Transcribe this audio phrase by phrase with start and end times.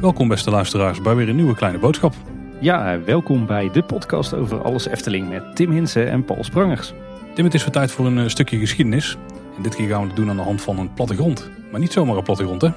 [0.00, 2.14] Welkom beste luisteraars bij weer een nieuwe kleine boodschap.
[2.60, 6.92] Ja, welkom bij de podcast over alles Efteling met Tim Hinsen en Paul Sprangers.
[7.34, 9.16] Tim, het is weer tijd voor een eh, stukje geschiedenis.
[9.56, 11.50] En dit keer gaan we het doen aan de hand van een plattegrond.
[11.70, 12.68] Maar niet zomaar een plattegrond, hè?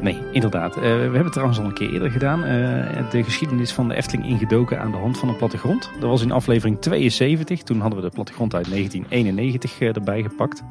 [0.00, 0.76] Nee, inderdaad.
[0.76, 2.38] Uh, we hebben het trouwens al een keer eerder gedaan.
[2.38, 5.90] Uh, de geschiedenis van de Efteling ingedoken aan de hand van een plattegrond.
[6.00, 7.62] Dat was in aflevering 72.
[7.62, 10.62] Toen hadden we de plattegrond uit 1991 erbij gepakt.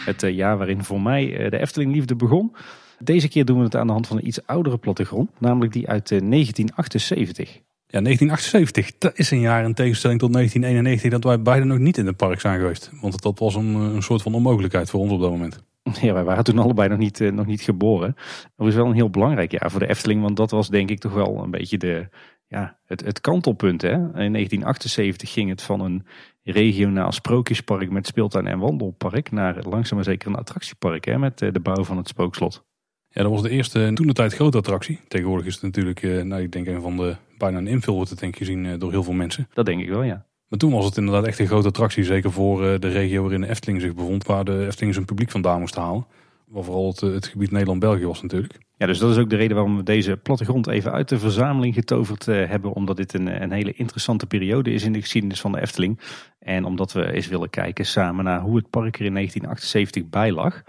[0.00, 2.54] Het jaar waarin voor mij de Efteling liefde begon.
[2.98, 5.88] Deze keer doen we het aan de hand van een iets oudere plattegrond, namelijk die
[5.88, 7.48] uit 1978.
[7.48, 7.54] Eh,
[7.86, 11.98] ja, 1978, dat is een jaar in tegenstelling tot 1991 dat wij beide nog niet
[11.98, 12.90] in het park zijn geweest.
[13.00, 15.62] Want dat was een soort van onmogelijkheid voor ons op dat moment.
[16.00, 18.14] Ja, wij waren toen allebei nog niet, eh, nog niet geboren.
[18.56, 20.98] Dat was wel een heel belangrijk jaar voor de Efteling, want dat was denk ik
[20.98, 22.08] toch wel een beetje de,
[22.46, 23.82] ja, het, het kantelpunt.
[23.82, 23.92] Hè?
[23.92, 26.06] In 1978 ging het van een
[26.42, 31.52] regionaal sprookjespark met speeltuin en wandelpark naar langzaam maar zeker een attractiepark hè, met eh,
[31.52, 32.64] de bouw van het spookslot.
[33.08, 35.00] Ja, dat was de eerste toen de tijd grote attractie.
[35.08, 38.10] Tegenwoordig is het natuurlijk, eh, nou, ik denk een van de bijna een invul wordt
[38.10, 39.48] het denk ik gezien eh, door heel veel mensen.
[39.52, 40.26] Dat denk ik wel, ja.
[40.56, 43.48] Toen was het inderdaad echt een grote attractie, zeker voor eh, de regio waarin de
[43.48, 46.06] Efteling zich bevond, waar de Efteling zijn publiek vandaan moest halen.
[46.48, 48.58] Waar vooral het, het gebied Nederland-België was natuurlijk.
[48.76, 51.74] Ja, dus dat is ook de reden waarom we deze plattegrond even uit de verzameling
[51.74, 52.72] getoverd hebben.
[52.72, 56.00] Omdat dit een, een hele interessante periode is in de geschiedenis van de Efteling.
[56.38, 60.32] En omdat we eens willen kijken samen naar hoe het park er in 1978 bij
[60.32, 60.62] lag.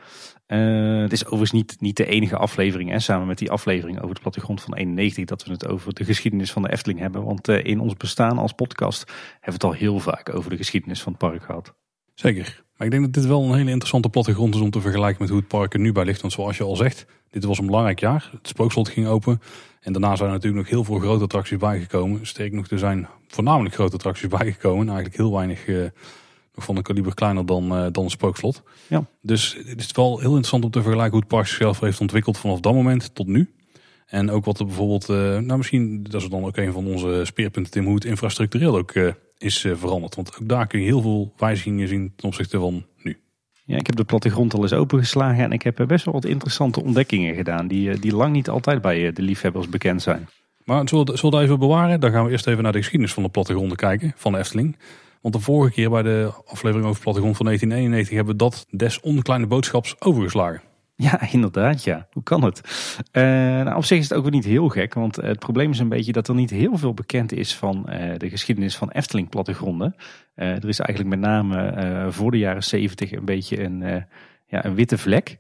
[0.47, 4.15] Uh, het is overigens niet, niet de enige aflevering, en samen met die aflevering over
[4.15, 7.23] de plattegrond van 91, dat we het over de geschiedenis van de Efteling hebben.
[7.23, 10.57] Want uh, in ons bestaan als podcast hebben we het al heel vaak over de
[10.57, 11.73] geschiedenis van het park gehad.
[12.13, 12.63] Zeker.
[12.77, 15.29] Maar ik denk dat dit wel een hele interessante plattegrond is om te vergelijken met
[15.29, 16.21] hoe het park er nu bij ligt.
[16.21, 18.29] Want zoals je al zegt, dit was een belangrijk jaar.
[18.31, 19.41] Het spookslot ging open.
[19.81, 22.27] En daarna zijn er natuurlijk nog heel veel grote attracties bijgekomen.
[22.27, 24.85] Sterk nog, er zijn voornamelijk grote attracties bijgekomen.
[24.85, 25.85] Eigenlijk heel weinig uh,
[26.55, 28.63] van een kaliber kleiner dan, uh, dan een spookslot.
[28.87, 29.05] Ja.
[29.21, 32.37] Dus het is wel heel interessant om te vergelijken hoe het park zichzelf heeft ontwikkeld
[32.37, 33.49] vanaf dat moment tot nu.
[34.05, 37.21] En ook wat er bijvoorbeeld, uh, nou misschien, dat is dan ook een van onze
[37.23, 40.15] speerpunten Tim, hoe het infrastructureel ook uh, is veranderd.
[40.15, 43.17] Want ook daar kun je heel veel wijzigingen zien ten opzichte van nu.
[43.65, 46.83] Ja, ik heb de plattegrond al eens opengeslagen en ik heb best wel wat interessante
[46.83, 47.67] ontdekkingen gedaan.
[47.67, 50.27] Die, die lang niet altijd bij de liefhebbers bekend zijn.
[50.65, 51.99] Maar zullen we, zullen we even bewaren?
[51.99, 54.77] Dan gaan we eerst even naar de geschiedenis van de plattegronden kijken, van de Efteling.
[55.25, 58.99] Want de vorige keer bij de aflevering over plattegrond van 1991 hebben we dat des
[58.99, 60.61] onkleine boodschaps overgeslagen.
[60.95, 62.07] Ja, inderdaad, ja.
[62.11, 62.61] Hoe kan het?
[63.11, 63.23] Uh,
[63.63, 65.89] nou, op zich is het ook weer niet heel gek, want het probleem is een
[65.89, 69.95] beetje dat er niet heel veel bekend is van uh, de geschiedenis van Efteling plattegronden.
[70.35, 74.05] Uh, er is eigenlijk met name voor de jaren 70 een beetje een,
[74.45, 75.39] ja, een witte vlek.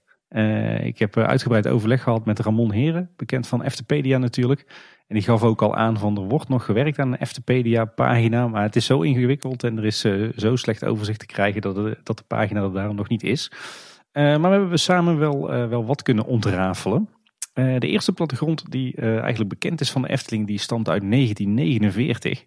[0.79, 4.65] ik heb uitgebreid overleg gehad met Ramon Heren, bekend van Eftepedia natuurlijk.
[5.07, 8.47] En die gaf ook al aan van er wordt nog gewerkt aan een Eftepedia pagina.
[8.47, 11.75] Maar het is zo ingewikkeld en er is uh, zo slecht overzicht te krijgen dat,
[11.75, 13.51] de, dat de pagina er daarom nog niet is.
[13.51, 17.09] Uh, maar we hebben samen wel, uh, wel wat kunnen ontrafelen.
[17.53, 22.45] de eerste plattegrond die eigenlijk bekend is van de Efteling, die stamt uit 1949.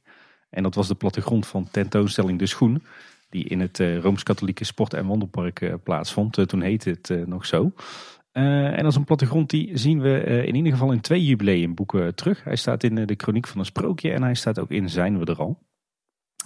[0.51, 2.83] En dat was de plattegrond van tentoonstelling De Schoen.
[3.31, 6.49] Die in het Rooms-Katholieke Sport- en Wandelpark plaatsvond.
[6.49, 7.73] toen heette het nog zo.
[8.39, 12.15] Uh, en als een plattegrond die zien we uh, in ieder geval in twee jubileumboeken
[12.15, 12.45] terug.
[12.45, 15.25] Hij staat in de Chroniek van een Sprookje en hij staat ook in Zijn we
[15.25, 15.59] er al.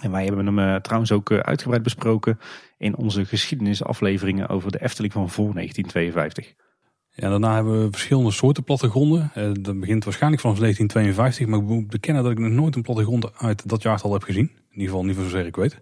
[0.01, 2.39] En wij hebben hem trouwens ook uitgebreid besproken
[2.77, 6.53] in onze geschiedenisafleveringen over de Efteling van voor 1952.
[7.09, 9.31] Ja, daarna hebben we verschillende soorten plattegronden.
[9.61, 13.37] dat begint waarschijnlijk vanaf 1952, maar ik moet bekennen dat ik nog nooit een plattegrond
[13.37, 14.49] uit dat jaartal heb gezien.
[14.49, 15.81] In ieder geval niet voor zover ik weet.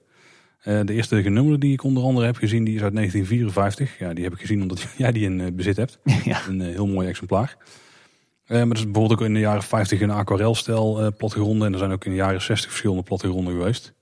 [0.64, 4.00] Uh, de eerste genummerde die ik onder andere heb gezien, die is uit 1954.
[4.00, 6.00] Ja, die heb ik gezien omdat jij die in uh, bezit hebt.
[6.24, 6.48] Ja.
[6.48, 7.56] Een uh, heel mooi exemplaar.
[8.48, 11.68] maar er is bijvoorbeeld ook in de jaren 50 een aquarelstijl plattegronden.
[11.68, 13.94] En er zijn ook in de jaren 60 verschillende plattegronden geweest.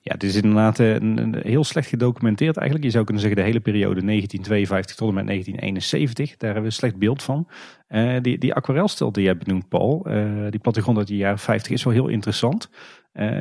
[0.00, 2.86] Ja, het is inderdaad een, een, heel slecht gedocumenteerd eigenlijk.
[2.86, 6.36] Je zou kunnen zeggen de hele periode 1952 tot en met 1971.
[6.36, 7.48] Daar hebben we een slecht beeld van.
[8.22, 10.06] die, die aquarelstijl die jij benoemt, Paul.
[10.50, 12.68] die plattegrond uit de jaren 50 is wel heel interessant.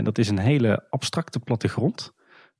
[0.03, 2.13] dat is een hele abstracte plattegrond.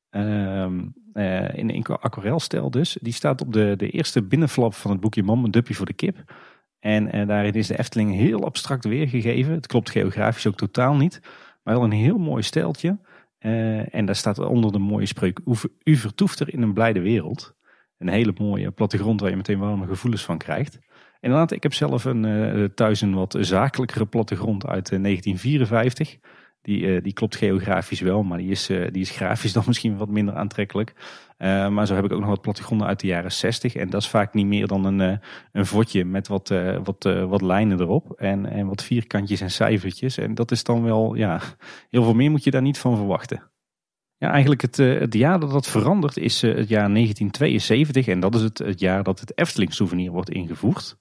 [0.09, 2.97] Ehm, eh, in, in aquarelstijl dus.
[3.01, 5.94] Die staat op de, de eerste binnenflap van het boekje Mam, een dupje voor de
[5.94, 6.33] kip.
[6.79, 9.53] En uh, daarin is de Efteling heel abstract weergegeven.
[9.53, 11.21] Het klopt geografisch ook totaal niet.
[11.63, 12.97] Maar wel een heel mooi stijltje.
[13.39, 15.39] Uh, en daar staat onder de mooie spreuk:
[15.83, 17.55] U vertoeft er in een blijde wereld.
[17.97, 20.79] Een hele mooie plattegrond waar je meteen warme gevoelens van krijgt.
[21.19, 26.17] En ik heb zelf een, thuis een wat zakelijkere plattegrond uit 1954.
[26.61, 29.97] Die, uh, die klopt geografisch wel, maar die is, uh, die is grafisch dan misschien
[29.97, 30.94] wat minder aantrekkelijk.
[31.38, 33.75] Uh, maar zo heb ik ook nog wat plattegronden uit de jaren 60.
[33.75, 35.19] En dat is vaak niet meer dan een,
[35.51, 36.53] een met wat,
[36.83, 38.11] wat, wat lijnen erop.
[38.11, 40.17] En, en wat vierkantjes en cijfertjes.
[40.17, 41.41] En dat is dan wel, ja,
[41.89, 43.44] heel veel meer moet je daar niet van verwachten.
[44.17, 48.07] Ja, eigenlijk het, het jaar dat dat verandert is het jaar 1972.
[48.07, 50.97] En dat is het, het jaar dat het Efteling souvenir wordt ingevoerd.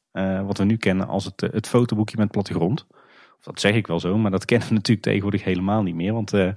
[0.47, 2.87] wat we nu kennen als het, het fotoboekje met plattegrond.
[3.41, 6.13] Dat zeg ik wel zo, maar dat kennen we natuurlijk tegenwoordig helemaal niet meer.
[6.13, 6.57] Want er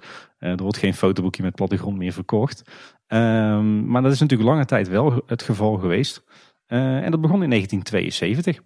[0.56, 2.64] wordt geen fotoboekje met plattegrond meer verkocht.
[3.08, 6.24] Ehm, maar dat is natuurlijk lange tijd wel het geval geweest.
[6.68, 8.62] en dat begon in 1972.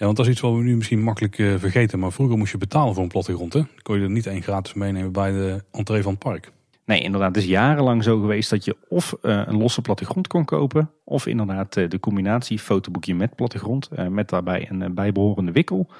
[0.00, 1.98] Ja, want dat is iets wat we nu misschien makkelijk uh, vergeten.
[1.98, 3.52] Maar vroeger moest je betalen voor een plattegrond.
[3.52, 3.62] Hè?
[3.82, 6.52] kon je er niet één gratis meenemen bij de entree van het park.
[6.84, 7.34] Nee, inderdaad.
[7.34, 10.90] Het is jarenlang zo geweest dat je of uh, een losse plattegrond kon kopen.
[11.04, 13.88] Of inderdaad de combinatie fotoboekje met plattegrond.
[14.08, 15.90] met daarbij een bijbehorende wikkel.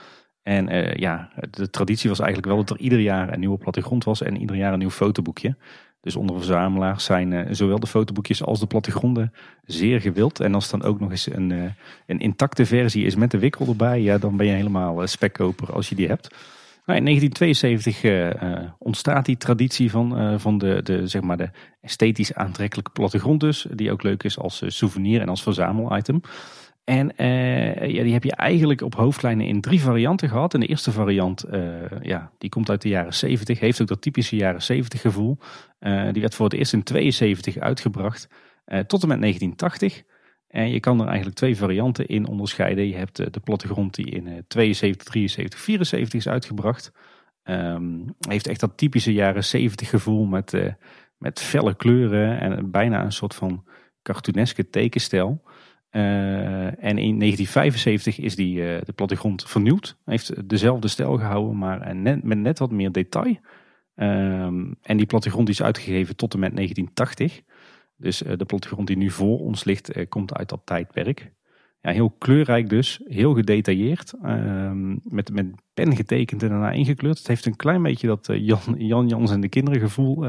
[0.42, 4.22] En ja, de traditie was eigenlijk wel dat er ieder jaar een nieuwe plattegrond was.
[4.22, 5.56] En ieder jaar een nieuw fotoboekje.
[6.00, 9.32] Dus onder verzamelaars zijn uh, zowel de fotoboekjes als de plattegronden
[9.64, 10.40] zeer gewild.
[10.40, 11.64] En als dan ook nog eens een, uh,
[12.06, 15.88] een intacte versie is met de wikkel erbij, ja, dan ben je helemaal spekkoper als
[15.88, 16.28] je die hebt.
[16.86, 21.50] Nou, in 1972 ontstaat die traditie van, van de, de, zeg maar de
[21.80, 23.66] esthetisch aantrekkelijke plattegrond dus.
[23.72, 26.20] Die ook leuk is als souvenir en als verzamelitem.
[26.90, 30.54] En uh, ja, die heb je eigenlijk op hoofdlijnen in drie varianten gehad.
[30.54, 34.02] En de eerste variant, uh, ja, die komt uit de jaren 70, heeft ook dat
[34.02, 35.38] typische jaren 70 gevoel.
[35.80, 38.28] Uh, die werd voor het eerst in 72 uitgebracht,
[38.86, 40.02] tot en met 1980.
[40.48, 42.88] En je kan er eigenlijk twee varianten in onderscheiden.
[42.88, 46.92] Je hebt de plattegrond die in 72, 73, 74 is uitgebracht.
[47.44, 50.74] Um, heeft echt dat typische jaren 70 gevoel met,
[51.18, 53.64] met felle kleuren en bijna een soort van
[54.02, 55.42] cartooneske tekenstijl.
[55.92, 59.96] Uh, en in 1975 is die, uh, de plattegrond vernieuwd.
[60.04, 63.36] Heeft dezelfde stijl gehouden, maar net, met net wat meer detail.
[63.96, 67.42] Um, en die plattegrond is uitgegeven tot en met 1980.
[67.96, 71.32] Dus de plattegrond die nu voor ons ligt, komt uit dat tijdperk.
[71.80, 74.12] Ja, heel kleurrijk dus, heel gedetailleerd.
[74.22, 77.18] Ehm, met, met pen getekend en daarna ingekleurd.
[77.18, 80.24] Het heeft een klein beetje dat Jan, Jan Jans en de kinderen gevoel,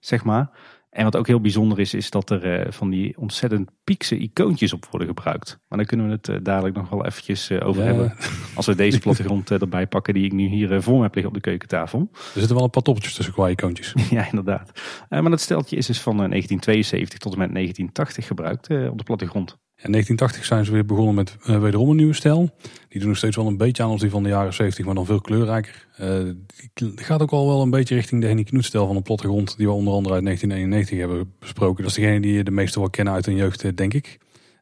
[0.00, 0.50] zeg maar.
[0.96, 4.72] En wat ook heel bijzonder is, is dat er uh, van die ontzettend piekse icoontjes
[4.72, 5.58] op worden gebruikt.
[5.68, 7.86] Maar daar kunnen we het uh, dadelijk nog wel eventjes uh, over ja.
[7.86, 8.14] hebben.
[8.54, 11.42] Als we deze plattegrond erbij pakken die ik nu hier voor me heb liggen op
[11.42, 12.08] de keukentafel.
[12.12, 13.94] Er zitten wel een paar toppeltjes tussen qua icoontjes.
[14.10, 14.80] ja, inderdaad.
[15.08, 19.58] maar dat steltje is dus van 1972 tot en met 1980 gebruikt op de plattegrond.
[19.86, 22.50] In 1980 zijn ze weer begonnen met uh, wederom een nieuwe stijl.
[22.88, 24.94] Die doen nog steeds wel een beetje aan als die van de jaren 70, maar
[24.94, 25.86] dan veel kleurrijker.
[26.00, 26.30] Uh,
[26.74, 29.72] die gaat ook al wel een beetje richting de Henny van een plattegrond die we
[29.72, 31.82] onder andere uit 1991 hebben besproken.
[31.82, 34.18] Dat is degene die de meeste wel kennen uit hun jeugd, eh, denk ik.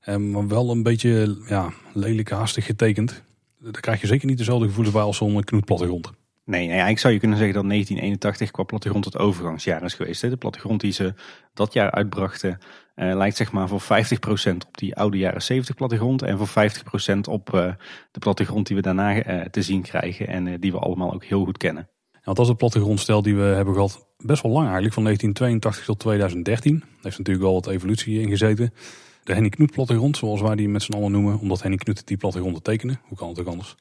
[0.08, 3.22] Um, maar wel een beetje ja, lelijk haastig getekend.
[3.58, 6.12] Daar krijg je zeker niet dezelfde gevoelens bij als zo'n Knoet plattegrond.
[6.44, 10.22] Nee, nee, ik zou je kunnen zeggen dat 1981 qua plattegrond het overgangsjaar is geweest.
[10.22, 10.28] Hè?
[10.28, 11.14] De plattegrond die ze
[11.54, 12.58] dat jaar uitbrachten
[12.96, 13.86] uh, lijkt zeg maar voor 50%
[14.66, 16.22] op die oude jaren 70 plattegrond.
[16.22, 17.72] En voor 50% op uh,
[18.10, 20.28] de plattegrond die we daarna uh, te zien krijgen.
[20.28, 21.88] En die we allemaal ook heel goed kennen.
[22.24, 24.94] Want dat is de plattegrondstijl die we hebben gehad best wel lang eigenlijk.
[24.94, 26.78] Van 1982 tot 2013.
[26.78, 28.72] Daar heeft natuurlijk wel wat evolutie in gezeten.
[29.24, 31.38] De Henny Knoet plattegrond, zoals wij die met z'n allen noemen.
[31.38, 33.00] Omdat Henny Knoet die plattegronden tekenen.
[33.02, 33.76] Hoe kan het ook anders?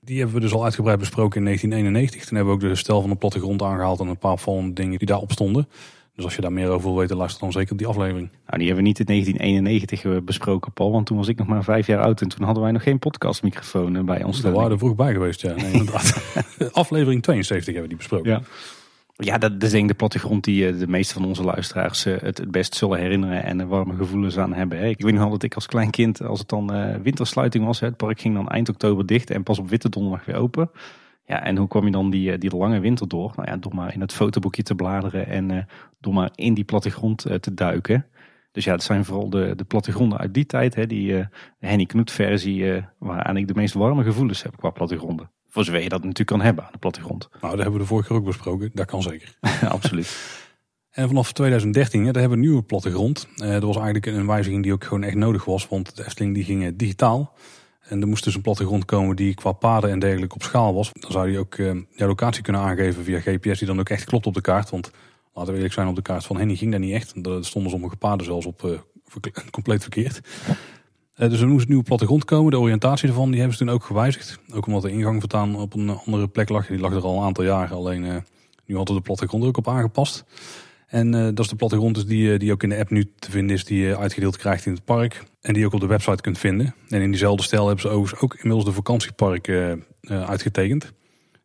[0.00, 2.28] Die hebben we dus al uitgebreid besproken in 1991.
[2.28, 4.98] Toen hebben we ook de stijl van de plattegrond aangehaald en een paar van dingen
[4.98, 5.68] die daarop stonden.
[6.14, 8.28] Dus als je daar meer over wil weten, luister dan zeker op die aflevering.
[8.46, 10.92] Nou, die hebben we niet in 1991 eh, besproken, Paul.
[10.92, 12.98] Want toen was ik nog maar vijf jaar oud en toen hadden wij nog geen
[12.98, 14.40] podcastmicrofoon eh, bij ons.
[14.40, 15.54] Daar waren er vroeg bij geweest, ja.
[15.54, 16.34] Nee, inderdaad.
[16.72, 18.30] aflevering 72 hebben we die besproken.
[18.30, 18.42] Ja.
[19.16, 22.38] Ja, dat is denk ik de plattegrond die eh, de meeste van onze luisteraars het
[22.38, 24.84] het best zullen herinneren en warme gevoelens aan hebben.
[24.84, 27.96] Ik weet nog wel dat ik als klein kind, als het dan wintersluiting was, het
[27.96, 30.70] park ging dan eind oktober dicht en pas op witte donderdag weer open.
[31.24, 33.32] Ja, en hoe kwam je dan die, eh, die lange winter door?
[33.36, 35.62] Nou ja, door maar in het fotoboekje te bladeren en uh,
[36.00, 38.06] door maar in die plattegrond uh, te duiken.
[38.52, 41.24] Dus ja, het zijn vooral de, de plattegronden uit die tijd, hè, die uh,
[41.58, 45.30] Henny Knoet versie, waaraan ik de meest warme gevoelens heb qua plattegronden.
[45.48, 47.28] Voor zover je dat natuurlijk kan hebben aan de plattegrond.
[47.30, 48.70] Nou, dat hebben we de vorige keer ook besproken.
[48.74, 49.38] Dat kan zeker.
[49.68, 50.40] Absoluut.
[50.90, 53.28] En vanaf 2013, hè, daar hebben we een nieuwe plattegrond.
[53.36, 56.44] Dat was eigenlijk een wijziging die ook gewoon echt nodig was, want de Efteling die
[56.44, 57.34] ging digitaal.
[57.82, 60.90] En er moest dus een plattegrond komen die qua paden en dergelijke op schaal was.
[60.92, 64.26] Dan zou je ook uh, locatie kunnen aangeven via GPS die dan ook echt klopt
[64.26, 64.70] op de kaart.
[64.70, 64.90] Want
[65.32, 67.26] laten we eerlijk zijn, op de kaart van Henny ging dat niet echt.
[67.26, 68.78] Er stonden sommige paden zelfs op uh,
[69.50, 70.20] compleet verkeerd.
[71.16, 72.50] Uh, dus er moest een nieuwe plattegrond komen.
[72.50, 74.38] De oriëntatie ervan die hebben ze toen ook gewijzigd.
[74.52, 76.66] Ook omdat de ingang voortaan op een andere plek lag.
[76.66, 77.76] Die lag er al een aantal jaren.
[77.76, 78.24] Alleen
[78.64, 80.24] nu hadden de plattegrond er ook op aangepast.
[80.92, 83.30] En uh, dat is de plattegrond dus die, die ook in de app nu te
[83.30, 85.22] vinden is, die je uitgedeeld krijgt in het park.
[85.40, 86.74] En die je ook op de website kunt vinden.
[86.88, 90.92] En in diezelfde stijl hebben ze overigens ook inmiddels de vakantieparken uh, uitgetekend.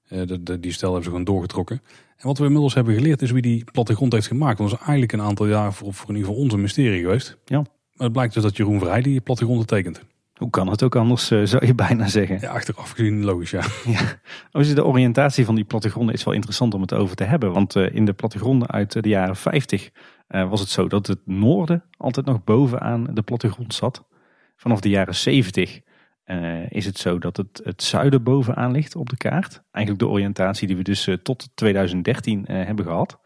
[0.09, 1.81] Uh, de, de, die stijl hebben ze gewoon doorgetrokken.
[2.17, 4.57] En wat we inmiddels hebben geleerd is wie die plattegrond heeft gemaakt.
[4.57, 7.37] Dat was eigenlijk een aantal jaar voor, voor in ieder geval ons een mysterie geweest.
[7.45, 7.57] Ja.
[7.57, 10.01] Maar het blijkt dus dat Jeroen Vrij die plattegronden tekent.
[10.37, 12.37] Hoe kan het ook anders, eh, zou je bijna zeggen.
[12.41, 13.61] Ja, achteraf gezien logisch, ja.
[13.85, 14.19] Ja.
[14.47, 17.51] Overigens, de oriëntatie van die plattegronden is wel interessant om het over te hebben.
[17.53, 19.89] Want eh, in de plattegronden uit de jaren 50
[20.27, 24.05] eh, was het zo dat het noorden altijd nog bovenaan de plattegrond zat.
[24.55, 25.81] Vanaf de jaren 70
[26.23, 29.63] eh, is het zo dat het, het zuiden bovenaan ligt op de kaart.
[29.71, 33.19] Eigenlijk de oriëntatie die we dus eh, tot 2013 eh, hebben gehad.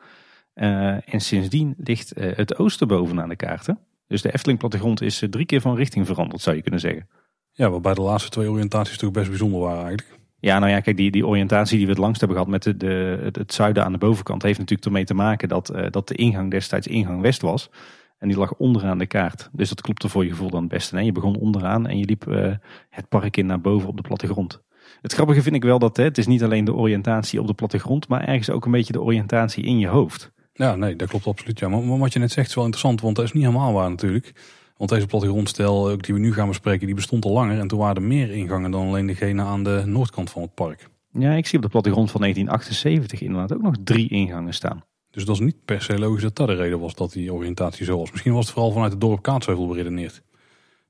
[0.53, 3.79] Eh, en sindsdien ligt eh, het oosten bovenaan de kaarten.
[4.11, 7.07] Dus de Efteling plattegrond is eh, drie keer van richting veranderd, zou je kunnen zeggen.
[7.51, 10.19] Ja, waarbij de laatste twee oriëntaties toch best bijzonder waren eigenlijk.
[10.39, 12.77] Ja, nou ja, kijk, die, die oriëntatie die we het langst hebben gehad met de,
[12.77, 16.07] de, het, het zuiden aan de bovenkant heeft natuurlijk ermee te maken dat, eh, dat
[16.07, 17.69] de ingang destijds ingang west was.
[18.17, 19.49] En die lag onderaan de kaart.
[19.51, 20.95] Dus dat klopte voor je gevoel dan het beste.
[20.95, 22.51] Nee, je begon onderaan en je liep eh,
[22.89, 24.61] het park in naar boven op de plattegrond.
[25.01, 27.53] Het grappige vind ik wel dat hè, het is niet alleen de oriëntatie op de
[27.53, 30.31] plattegrond, maar ergens ook een beetje de oriëntatie in je hoofd.
[30.61, 31.59] Ja, nee, dat klopt absoluut.
[31.59, 31.69] Ja.
[31.69, 33.89] Maar, maar wat je net zegt is wel interessant, want dat is niet helemaal waar
[33.89, 34.33] natuurlijk.
[34.77, 37.59] Want deze plattegrondstijl ook die we nu gaan bespreken, die bestond al langer.
[37.59, 40.89] En toen waren er meer ingangen dan alleen degene aan de noordkant van het park.
[41.11, 44.83] Ja, ik zie op de plattegrond van 1978 inderdaad ook nog drie ingangen staan.
[45.11, 47.85] Dus dat is niet per se logisch dat dat de reden was dat die oriëntatie
[47.85, 48.11] zo was.
[48.11, 50.21] Misschien was het vooral vanuit het dorp Kaatsheuvel beredeneerd.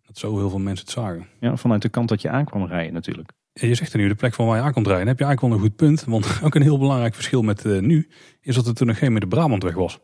[0.06, 1.28] Dat zo heel veel mensen het zagen.
[1.40, 3.32] Ja, vanuit de kant dat je aankwam rijden natuurlijk.
[3.54, 5.08] Je zegt er nu de plek van waar je aan komt rijden.
[5.08, 6.04] Heb je eigenlijk wel een goed punt.
[6.04, 8.10] Want ook een heel belangrijk verschil met eh, nu
[8.42, 10.00] is dat er toen nog geen meer de Brabantweg was.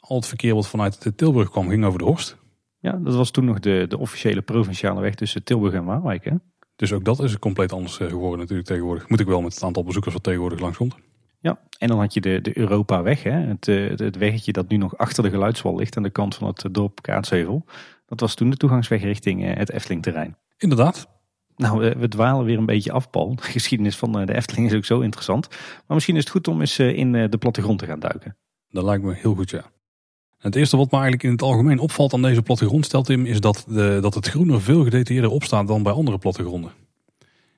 [0.00, 2.36] Al het verkeer wat vanuit Tilburg kwam ging over de Horst.
[2.78, 6.24] Ja, dat was toen nog de, de officiële provinciale weg tussen Tilburg en Waalwijk.
[6.24, 6.32] Hè?
[6.76, 9.08] Dus ook dat is compleet anders eh, geworden natuurlijk tegenwoordig.
[9.08, 10.94] Moet ik wel met het aantal bezoekers wat tegenwoordig langskomt.
[11.40, 13.30] Ja, en dan had je de, de Europaweg, hè?
[13.30, 16.34] Het, eh, het, het weggetje dat nu nog achter de geluidswal ligt aan de kant
[16.34, 17.64] van het dorp Kaatsheuvel.
[18.06, 20.36] Dat was toen de toegangsweg richting het Eftelingterrein.
[20.56, 21.15] Inderdaad.
[21.56, 23.34] Nou, eh, we dwalen weer een beetje af, Paul.
[23.36, 25.48] De geschiedenis van eh, de Efteling is ook zo interessant.
[25.50, 28.36] Maar misschien is het goed om eens eh, in de plattegrond te gaan duiken.
[28.70, 29.64] Dat lijkt me heel goed, ja.
[30.38, 33.40] Het eerste wat me eigenlijk in het algemeen opvalt aan deze plattegrond, stelt Tim, is
[33.40, 36.70] dat, de, dat het groen er veel gedetailleerder op staat dan bij andere plattegronden.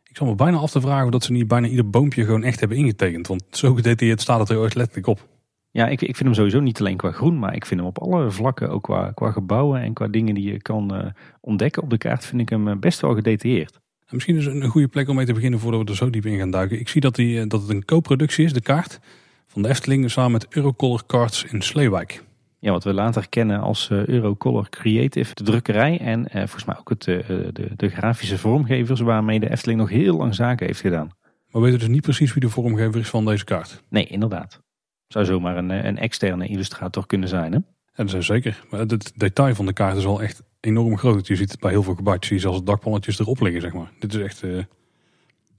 [0.04, 2.44] Ik zal me bijna af te vragen of dat ze niet bijna ieder boompje gewoon
[2.44, 3.26] echt hebben ingetekend.
[3.26, 5.28] Want zo gedetailleerd staat het er ooit letterlijk op.
[5.70, 7.98] Ja, ik, ik vind hem sowieso niet alleen qua groen, maar ik vind hem op
[7.98, 11.98] alle vlakken, ook qua, qua gebouwen en qua dingen die je kan ontdekken op de
[11.98, 13.80] kaart, vind ik hem best wel gedetailleerd.
[14.08, 16.10] En misschien is het een goede plek om mee te beginnen voordat we er zo
[16.10, 16.80] diep in gaan duiken.
[16.80, 19.00] Ik zie dat, die, eh, dat het een co-productie is, de kaart,
[19.46, 22.24] van de Efteling samen met Eurocolor Cards in Sleewijk.
[22.58, 26.76] Ja, wat we later kennen als eh, Eurocolor Creative, de drukkerij en eh, volgens mij
[26.78, 31.10] ook het, de, de grafische vormgevers waarmee de Efteling nog heel lang zaken heeft gedaan.
[31.50, 33.82] Maar we weten dus niet precies wie de vormgever is van deze kaart.
[33.88, 34.60] Nee, inderdaad.
[35.08, 37.52] Zou zomaar een, een externe illustrator kunnen zijn.
[37.52, 37.58] Hè?
[37.92, 38.64] En dat is zeker.
[38.70, 41.26] Maar het detail van de kaart is wel echt enorm groot.
[41.26, 43.92] Je ziet het bij heel veel gebouwtjes, zie je zelfs dakpannetjes erop liggen, zeg maar.
[43.98, 44.58] Dit is echt eh,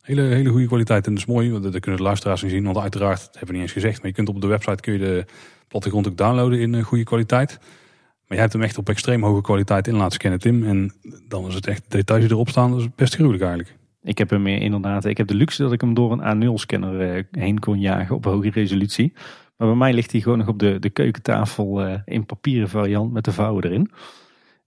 [0.01, 1.05] hele, hele goede kwaliteit.
[1.05, 2.63] En dat is mooi, dat kunnen de luisteraars zien.
[2.63, 4.93] Want uiteraard, dat hebben we niet eens gezegd, maar je kunt op de website kun
[4.93, 5.25] je de
[5.67, 7.57] plattegrond ook downloaden in eh, goede kwaliteit.
[7.59, 10.63] Maar jij hebt hem echt op extreem hoge kwaliteit in laten scannen, Tim.
[10.63, 10.93] En
[11.27, 13.77] dan is het echt, de details die erop staan, dat is best gruwelijk eigenlijk.
[14.03, 17.15] Ik heb hem eh, inderdaad, ik heb de luxe dat ik hem door een A0-scanner
[17.15, 19.13] eh, heen kon jagen op hoge resolutie.
[19.57, 23.25] Maar bij mij ligt hij gewoon nog op de, de keukentafel in papieren variant met
[23.25, 23.91] de vouwen erin.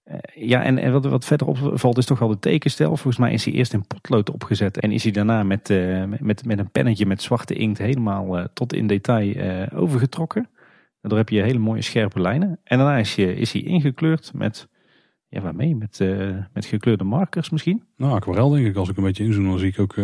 [0.02, 2.88] Eh, ja, en, wat, wat verder opvalt is toch wel de tekenstijl.
[2.88, 6.44] Volgens mij is hij eerst in potlood opgezet en is hij daarna met, eh, met,
[6.44, 10.48] met een pennetje met zwarte inkt helemaal eh, tot in detail overgetrokken.
[11.00, 12.60] Daardoor heb je hele mooie scherpe lijnen.
[12.64, 14.68] En daarna is, is hij ingekleurd met,
[15.28, 15.76] ja waarmee?
[15.76, 15.98] Met,
[16.52, 17.82] met gekleurde markers misschien.
[17.96, 18.76] Nou, aquarel denk ik.
[18.76, 19.94] Als ik een beetje inzoom, dan zie ik ook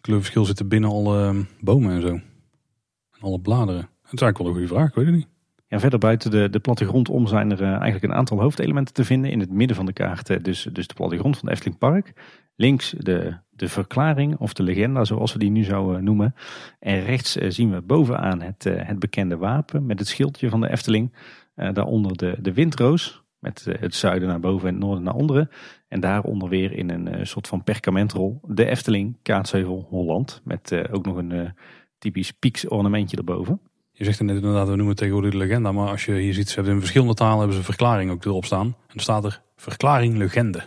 [0.00, 2.08] kleurverschil zitten binnen alle bomen en zo.
[2.08, 3.88] En alle bladeren.
[4.02, 5.37] Dat is eigenlijk wel een goede vraag, weet het niet.
[5.68, 9.04] Ja, verder buiten de, de plattegrond om zijn er eh, eigenlijk een aantal hoofdelementen te
[9.04, 9.30] vinden.
[9.30, 12.12] In het midden van de kaart, eh, dus, dus de plattegrond van Efteling Park.
[12.56, 16.34] Links de, de verklaring of de legenda, zoals we die nu zouden noemen.
[16.78, 20.60] En rechts eh, zien we bovenaan het, eh, het bekende wapen met het schildje van
[20.60, 21.14] de Efteling.
[21.54, 25.14] Eh, daaronder de, de windroos met eh, het zuiden naar boven en het noorden naar
[25.14, 25.50] onderen.
[25.88, 30.40] En daaronder weer in een eh, soort van perkamentrol de Efteling, Kaatsheuvel, Holland.
[30.44, 31.50] Met eh, ook nog een eh,
[31.98, 33.60] typisch pieks ornamentje erboven.
[33.98, 35.72] Je zegt er net inderdaad, we noemen het tegenwoordig de legenda.
[35.72, 38.44] Maar als je hier ziet, ze hebben in verschillende talen hebben ze verklaring ook erop
[38.44, 38.66] staan.
[38.66, 40.62] En er staat er verklaring legende.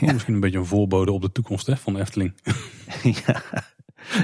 [0.00, 2.34] Misschien een beetje een voorbode op de toekomst hè, van de Efteling.
[3.26, 3.42] ja.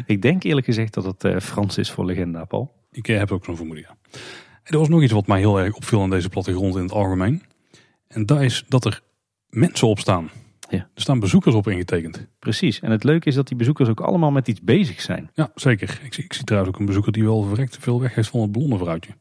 [0.06, 2.72] Ik denk eerlijk gezegd dat het eh, Frans is voor legenda, Paul.
[2.90, 3.96] Ik eh, heb ook zo'n vermoeden, ja.
[4.62, 6.92] En er was nog iets wat mij heel erg opviel aan deze plattegrond in het
[6.92, 7.42] algemeen.
[8.08, 9.00] En dat is dat er
[9.48, 10.30] mensen op staan.
[10.68, 10.78] Ja.
[10.94, 12.26] Er staan bezoekers op ingetekend.
[12.38, 12.80] Precies.
[12.80, 15.30] En het leuke is dat die bezoekers ook allemaal met iets bezig zijn.
[15.34, 16.00] Ja, zeker.
[16.02, 18.40] Ik zie, ik zie trouwens ook een bezoeker die wel verrekt veel weg heeft van
[18.40, 19.12] het blonde vrouwtje.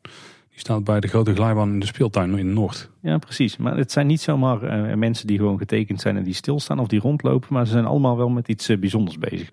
[0.50, 2.90] Die staat bij de grote glijbaan in de speeltuin in Noord.
[3.02, 3.58] Ja, precies.
[3.58, 6.88] Maar het zijn niet zomaar eh, mensen die gewoon getekend zijn en die stilstaan of
[6.88, 7.54] die rondlopen.
[7.54, 9.52] Maar ze zijn allemaal wel met iets eh, bijzonders bezig.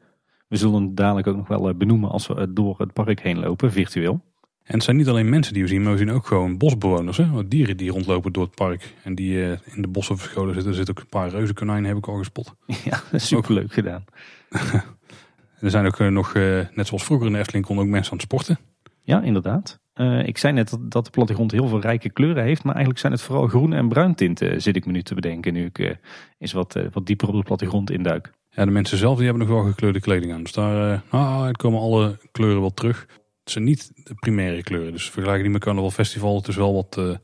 [0.49, 3.39] We zullen het dadelijk ook nog wel eh, benoemen als we door het park heen
[3.39, 4.21] lopen, virtueel.
[4.65, 7.17] En het zijn niet alleen mensen die we zien, maar we zien ook gewoon bosbewoners.
[7.17, 7.31] Hè?
[7.31, 8.95] Wat dieren die rondlopen door het park.
[9.03, 10.71] En die eh, in de bossen verscholen zitten.
[10.71, 12.55] Er zitten ook een paar reuzenkonijnen, heb ik al gespot.
[12.85, 14.05] Ja, superleuk gedaan.
[15.61, 18.13] er zijn ook eh, nog, eh, net zoals vroeger in de Efteling, konden ook mensen
[18.13, 18.59] aan het sporten.
[19.03, 19.81] Ja, inderdaad.
[19.95, 22.63] Uh, ik zei net dat, dat de plattegrond heel veel rijke kleuren heeft.
[22.63, 25.53] Maar eigenlijk zijn het vooral groen- en bruin tinten, zit ik me nu te bedenken.
[25.53, 25.99] Nu ik
[26.39, 28.33] eens wat, wat dieper op de plattegrond induik.
[28.51, 30.43] Ja, de mensen zelf die hebben nog wel gekleurde kleding aan.
[30.43, 33.07] Dus daar nou, komen alle kleuren wel terug.
[33.43, 34.93] Het zijn niet de primaire kleuren.
[34.93, 37.19] Dus vergelijken die met Carnaval Festival, het is wel wat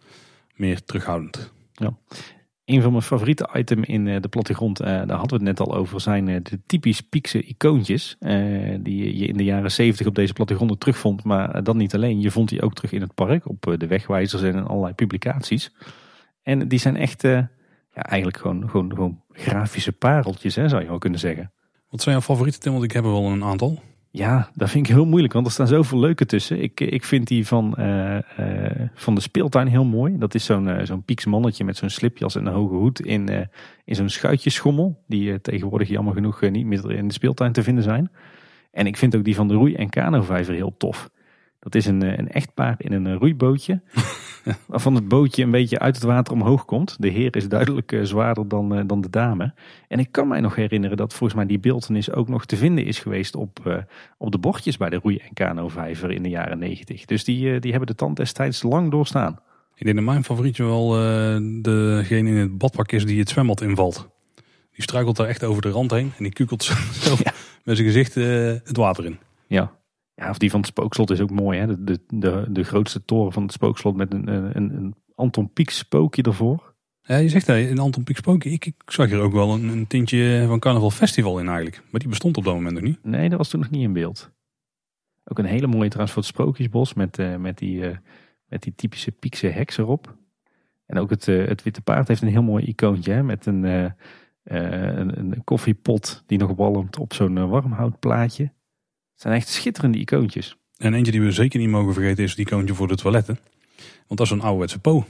[0.54, 1.52] meer terughoudend.
[1.72, 1.96] Ja.
[2.64, 6.00] Een van mijn favoriete items in de plattegrond, daar hadden we het net al over,
[6.00, 8.16] zijn de typisch Piekse icoontjes.
[8.80, 11.25] die je in de jaren 70 op deze plattegronden terugvond.
[11.25, 14.42] Maar dan niet alleen, je vond die ook terug in het park, op de wegwijzers
[14.42, 15.75] en in allerlei publicaties.
[16.42, 17.48] En die zijn echt, ja,
[17.92, 21.52] eigenlijk gewoon, gewoon, gewoon grafische pareltjes, hè, zou je wel kunnen zeggen.
[21.88, 22.72] Wat zijn jouw favorieten, Tim?
[22.72, 23.82] Want ik heb er wel een aantal.
[24.10, 26.62] Ja, dat vind ik heel moeilijk, want er staan zoveel leuke tussen.
[26.62, 28.20] Ik, ik vind die van, uh, uh,
[28.94, 30.18] van de speeltuin heel mooi.
[30.18, 33.48] Dat is zo'n uh, zo'n pieks mannetje met zo'n slipjas en een hoge hoed in,
[33.84, 35.02] in zo'n schuitjeschommel.
[35.06, 38.10] Die tegenwoordig jammer genoeg niet meer in de speeltuin te vinden zijn.
[38.70, 41.10] En ik vind ook die van de roei- en kanovijver heel tof.
[41.60, 43.80] Dat is een, een echtpaar in een roeibootje.
[44.66, 46.96] waarvan het bootje een beetje uit het water omhoog komt.
[46.98, 49.54] De heer is duidelijk uh, zwaarder dan, uh, dan de dame.
[49.88, 52.84] En ik kan mij nog herinneren dat volgens mij die beeldenis ook nog te vinden
[52.84, 53.76] is geweest op, uh,
[54.18, 57.04] op de bordjes bij de roei- en kanovijver in de jaren negentig.
[57.04, 59.40] Dus die, die hebben de tand destijds lang doorstaan.
[59.74, 60.88] Ik denk dat mijn favorietje wel
[61.62, 64.08] degene in het badpak is die het zwembad invalt.
[64.72, 67.32] Die struikelt daar echt over de rand heen en die kukelt zo ja.
[67.64, 69.18] met zijn gezicht het water in.
[69.46, 69.72] Ja,
[70.18, 71.58] ja, of die van het spookslot is ook mooi.
[71.58, 71.66] Hè?
[71.66, 75.70] De, de, de, de grootste toren van het spookslot met een, een, een Anton Pieck
[75.70, 76.75] spookje ervoor.
[77.02, 78.50] Ja, je zegt hè, een Anton Pieck spookje.
[78.50, 81.82] Ik, ik zag er ook wel een, een tintje van Carnaval Festival in eigenlijk.
[81.90, 83.04] Maar die bestond op dat moment nog niet.
[83.04, 84.30] Nee, dat was toen nog niet in beeld.
[85.25, 87.96] Ook een hele mooie trouwens voor het Sprookjesbos met, uh, met, die, uh,
[88.46, 90.16] met die typische Piekse heks erop.
[90.87, 93.64] En ook het, uh, het Witte Paard heeft een heel mooi icoontje hè, met een,
[94.42, 98.52] een, een, koffiepot die nog walmt op zo'n warmhoutplaatje.
[99.18, 100.56] Het zijn echt schitterende icoontjes.
[100.76, 103.38] En eentje die we zeker niet mogen vergeten is het icoontje voor de toiletten.
[103.76, 105.04] Want dat is een ouderwetse po.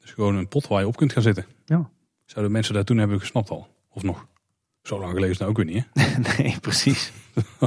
[0.00, 1.46] Dus gewoon een pot waar je op kunt gaan zitten.
[1.64, 1.90] Ja.
[2.24, 3.68] Zouden mensen daar toen hebben gesnapt al?
[3.90, 4.26] Of nog?
[4.82, 6.18] Zo lang geleden is nou ook weer niet hè?
[6.42, 7.12] nee, precies.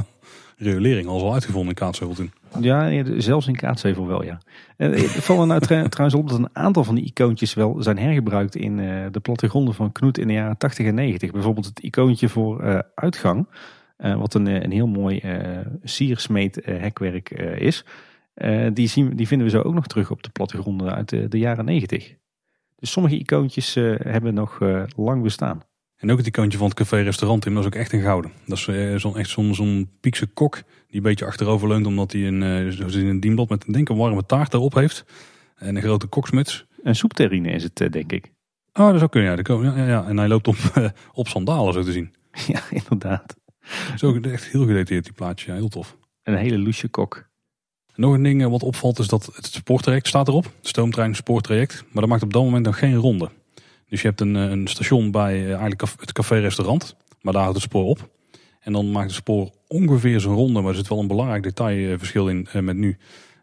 [0.56, 2.32] Riolering al wel uitgevonden in Kaatsheuvel toen.
[2.60, 4.40] Ja, zelfs in Kaatsheuvel wel, ja.
[4.76, 8.78] Het valt nou trouwens op dat een aantal van die icoontjes wel zijn hergebruikt in
[8.78, 11.30] uh, de plattegronden van Knoet in de jaren 80 en 90.
[11.30, 13.46] Bijvoorbeeld het icoontje voor uitgang.
[14.04, 17.84] Uh, wat een, een heel mooi uh, siersmeet uh, hekwerk is.
[18.72, 21.38] die, zien, die vinden we zo ook nog terug op de plattegronden uit de, de
[21.38, 22.14] jaren 90.
[22.76, 24.60] Dus sommige icoontjes hebben nog
[24.96, 25.60] lang bestaan.
[25.96, 28.30] En ook het icoontje van het café-restaurant, dat is ook echt een gouden.
[28.46, 32.26] Dat is zo'n echt zo'n zo'n piekse kok die een beetje achterover leunt omdat hij
[32.26, 35.04] een, een dienblad met denk een warme taart erop heeft.
[35.56, 36.66] En een grote koksmuts.
[36.82, 38.32] Een soepterrine is het, denk ik.
[38.72, 39.54] Oh, dat zou kunnen, ja.
[39.62, 40.06] ja, ja, ja.
[40.06, 40.56] En hij loopt op,
[41.12, 42.14] op sandalen, zo te zien.
[42.46, 43.36] Ja, inderdaad.
[43.96, 45.96] Zo echt heel gedetailleerd die plaatje, ja, heel tof.
[46.22, 47.30] Een hele loesje kok.
[47.94, 50.52] Nog een ding wat opvalt is dat het spoortraject staat erop.
[50.60, 51.84] Stoomtrein spoortraject.
[51.90, 53.30] Maar dat maakt op dat moment nog geen ronde.
[53.88, 56.96] Dus je hebt een, een station bij eigenlijk het café-restaurant.
[57.20, 58.10] Maar daar houdt het spoor op.
[58.60, 60.60] En dan maakt het spoor ongeveer zijn ronde.
[60.60, 62.96] Maar er zit wel een belangrijk detailverschil in met nu.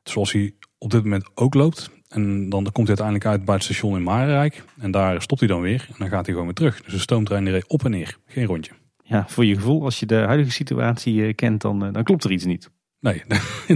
[0.04, 1.90] Zoals hij op dit moment ook loopt.
[2.08, 4.64] En dan komt hij uiteindelijk uit bij het station in Marenrijk.
[4.80, 5.86] En daar stopt hij dan weer.
[5.90, 6.82] En dan gaat hij gewoon weer terug.
[6.82, 8.18] Dus de stoomtrein die reed op en neer.
[8.26, 8.79] Geen rondje
[9.10, 12.46] ja, voor je gevoel, als je de huidige situatie kent, dan, dan klopt er iets
[12.46, 12.70] niet.
[13.00, 13.24] Nee,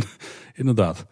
[0.54, 1.06] inderdaad.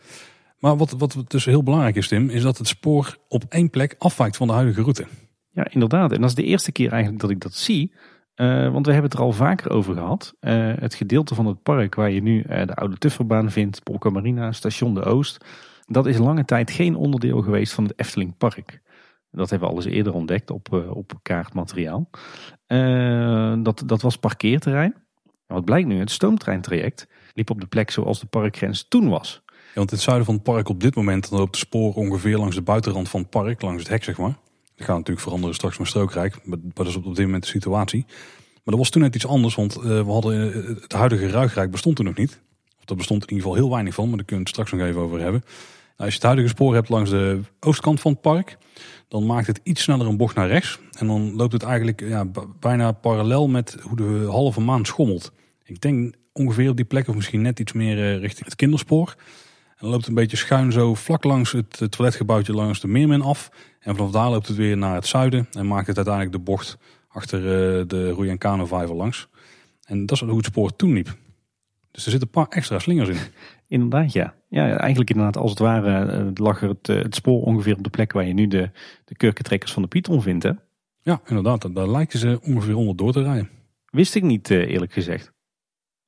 [0.60, 3.96] Maar wat, wat dus heel belangrijk is, Tim, is dat het spoor op één plek
[3.98, 5.06] afwijkt van de huidige route.
[5.52, 6.12] Ja, inderdaad.
[6.12, 7.94] En dat is de eerste keer eigenlijk dat ik dat zie.
[8.36, 10.36] Uh, want we hebben het er al vaker over gehad.
[10.42, 14.10] Uh, het gedeelte van het park waar je nu uh, de oude Tufferbaan vindt, Polka
[14.10, 15.46] Marina, Station de Oost.
[15.86, 18.82] Dat is lange tijd geen onderdeel geweest van het Efteling Park.
[19.32, 22.10] Dat hebben we al eens eerder ontdekt op, op kaartmateriaal.
[22.72, 24.96] Uh, dat, dat was parkeerterrein.
[25.48, 29.42] Wat blijkt nu, het stoomtreintraject liep op de plek zoals de parkgrens toen was.
[29.76, 32.56] Want het zuiden van het park op dit moment, dan loopt de spoor ongeveer langs
[32.56, 34.38] de buitenrand van het park, langs het hek zeg maar.
[34.76, 38.06] Dat gaat natuurlijk veranderen straks met strookrijk, maar dat is op dit moment de situatie.
[38.54, 41.72] Maar dat was toen net iets anders, want uh, we hadden uh, het huidige ruigrijk
[41.72, 42.42] bestond er nog niet.
[42.80, 44.72] Of dat bestond in ieder geval heel weinig van, maar daar kunnen we het straks
[44.72, 45.42] nog even over hebben.
[45.42, 45.54] Nou,
[45.96, 48.58] als je het huidige spoor hebt langs de oostkant van het park,
[49.12, 50.80] dan maakt het iets sneller een bocht naar rechts.
[50.98, 52.26] En dan loopt het eigenlijk ja,
[52.60, 55.32] bijna parallel met hoe de halve maan schommelt.
[55.64, 59.16] Ik denk ongeveer op die plek of misschien net iets meer uh, richting het kinderspoor.
[59.68, 63.52] En dan loopt een beetje schuin zo vlak langs het toiletgebouwtje langs de Meermin af.
[63.80, 66.78] En vanaf daar loopt het weer naar het zuiden en maakt het uiteindelijk de bocht
[67.08, 69.28] achter uh, de en Kano langs.
[69.84, 71.18] En dat is hoe het spoor toen liep.
[71.92, 73.18] Dus er zitten een paar extra slingers in.
[73.72, 74.34] Inderdaad, ja.
[74.50, 77.90] Ja, eigenlijk inderdaad, als het ware uh, lag er het, het, spoor ongeveer op de
[77.90, 78.70] plek waar je nu de,
[79.06, 80.52] de kurkentrekkers van de Python vindt, hè?
[81.02, 81.76] Ja, inderdaad.
[81.76, 83.50] Daar lijken ze ongeveer onder door te rijden.
[83.86, 85.32] Wist ik niet, eerlijk gezegd.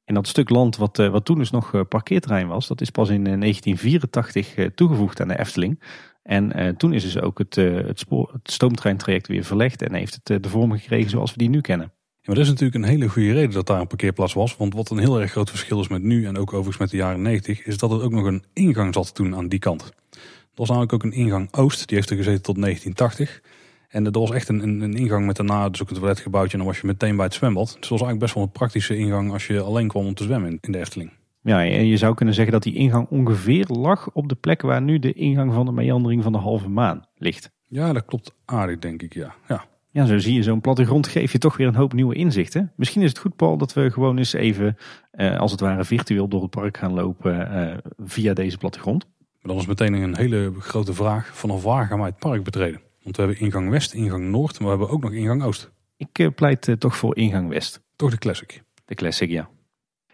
[0.05, 3.23] En dat stuk land wat, wat toen dus nog parkeerterrein was, dat is pas in
[3.23, 5.83] 1984 toegevoegd aan de Efteling.
[6.23, 10.43] En toen is dus ook het, het, spoor, het stoomtreintraject weer verlegd en heeft het
[10.43, 11.91] de vorm gekregen zoals we die nu kennen.
[12.23, 14.57] Ja, maar dat is natuurlijk een hele goede reden dat daar een parkeerplaats was.
[14.57, 16.97] Want wat een heel erg groot verschil is met nu en ook overigens met de
[16.97, 19.93] jaren 90, is dat er ook nog een ingang zat toen aan die kant.
[20.11, 20.19] Er
[20.55, 23.41] was namelijk ook een ingang Oost, die heeft er gezeten tot 1980.
[23.87, 26.57] En dat was echt een, een, een ingang met daarna dus ook het toiletgebouwtje en
[26.57, 27.65] dan was je meteen bij het zwembad.
[27.65, 30.23] Dus dat was eigenlijk best wel een praktische ingang als je alleen kwam om te
[30.23, 31.11] zwemmen in de Efteling.
[31.41, 34.99] Ja, je zou kunnen zeggen dat die ingang ongeveer lag op de plek waar nu
[34.99, 37.51] de ingang van de meandering van de halve maan ligt.
[37.67, 39.35] Ja, dat klopt aardig denk ik, ja.
[39.47, 39.65] ja.
[39.93, 42.71] Ja, zo zie je zo'n plattegrond geeft je toch weer een hoop nieuwe inzichten.
[42.75, 44.77] Misschien is het goed, Paul, dat we gewoon eens even,
[45.11, 49.05] eh, als het ware, virtueel door het park gaan lopen eh, via deze plattegrond.
[49.17, 52.81] Maar dan is meteen een hele grote vraag: vanaf waar gaan wij het park betreden?
[53.03, 55.71] Want we hebben ingang West, ingang Noord, maar we hebben ook nog ingang Oost.
[55.97, 57.81] Ik eh, pleit eh, toch voor ingang West.
[57.95, 58.63] Toch de classic?
[58.85, 59.49] De classic, ja.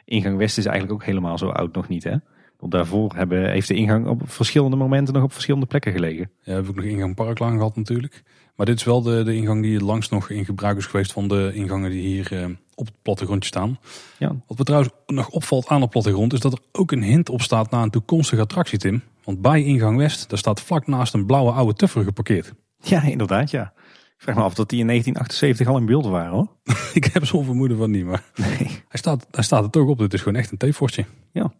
[0.05, 2.15] Ingang West is eigenlijk ook helemaal zo oud nog niet, hè?
[2.57, 6.31] Want daarvoor hebben, heeft de ingang op verschillende momenten nog op verschillende plekken gelegen.
[6.31, 8.23] Ja, we hebben ook nog ingang Parklaan gehad natuurlijk.
[8.59, 11.27] Maar dit is wel de, de ingang die langs nog in gebruik is geweest van
[11.27, 12.45] de ingangen die hier eh,
[12.75, 13.79] op het plattegrondje staan.
[14.17, 14.35] Ja.
[14.47, 17.41] Wat me trouwens nog opvalt aan het plattegrond is dat er ook een hint op
[17.41, 19.01] staat naar een toekomstige attractie, Tim.
[19.23, 22.53] Want bij ingang West, daar staat vlak naast een blauwe oude tuffer geparkeerd.
[22.81, 23.73] Ja, inderdaad, ja.
[24.17, 26.47] Ik vraag me af dat die in 1978 al in beeld waren hoor.
[26.99, 28.57] ik heb zo'n vermoeden van niet, maar nee.
[28.67, 29.97] hij, staat, hij staat er toch op.
[29.97, 31.05] Dit is gewoon echt een theefortje.
[31.31, 31.53] Ja.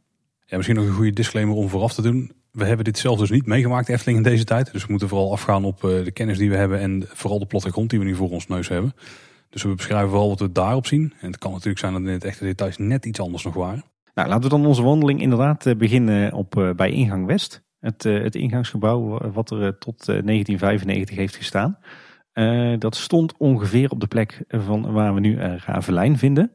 [0.46, 2.32] Ja, misschien nog een goede disclaimer om vooraf te doen.
[2.52, 4.72] We hebben dit zelf dus niet meegemaakt, Efteling, in deze tijd.
[4.72, 7.46] Dus we moeten vooral afgaan op eh, de kennis die we hebben en vooral de
[7.46, 8.94] plattegrond die we nu voor ons neus hebben.
[9.50, 11.14] Dus we beschrijven vooral wat we daarop zien.
[11.22, 13.84] En het kan natuurlijk zijn dat in het echte details net iets anders nog waren.
[14.14, 17.68] Nou, laten we dan onze wandeling inderdaad eh, beginnen op, eh, bij ingang West.
[17.80, 21.78] Het, het ingangsgebouw wat er tot 1995 heeft gestaan.
[22.80, 26.52] dat stond ongeveer op de plek van waar we nu Ravelijn vinden.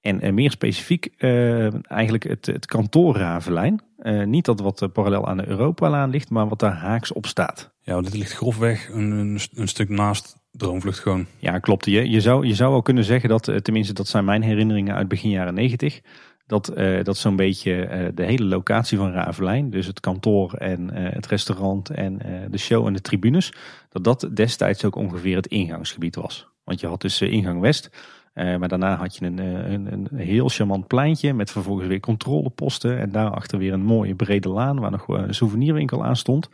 [0.00, 3.80] En meer specifiek uh, eigenlijk het, het kantoor Ravelijn.
[3.98, 7.72] Uh, niet dat wat parallel aan de Europalaan ligt, maar wat daar haaks op staat.
[7.82, 11.26] Ja, dit ligt grofweg een, een, een, stuk naast Droomvlucht gewoon.
[11.38, 11.84] Ja, klopt.
[11.84, 15.08] Je, je, zou, je zou wel kunnen zeggen dat, tenminste dat zijn mijn herinneringen uit
[15.08, 16.00] begin jaren negentig.
[16.46, 21.90] Dat, dat zo'n beetje de hele locatie van Ravelijn, dus het kantoor en het restaurant
[21.90, 22.18] en
[22.50, 23.52] de show en de tribunes.
[23.88, 26.48] Dat dat destijds ook ongeveer het ingangsgebied was.
[26.64, 27.90] Want je had dus ingang West
[28.38, 32.00] uh, maar daarna had je een, eh, een, een, heel charmant pleintje met vervolgens weer
[32.00, 32.98] controleposten.
[32.98, 36.48] En daarachter weer een mooie brede laan waar nog een souvenirwinkel aan stond.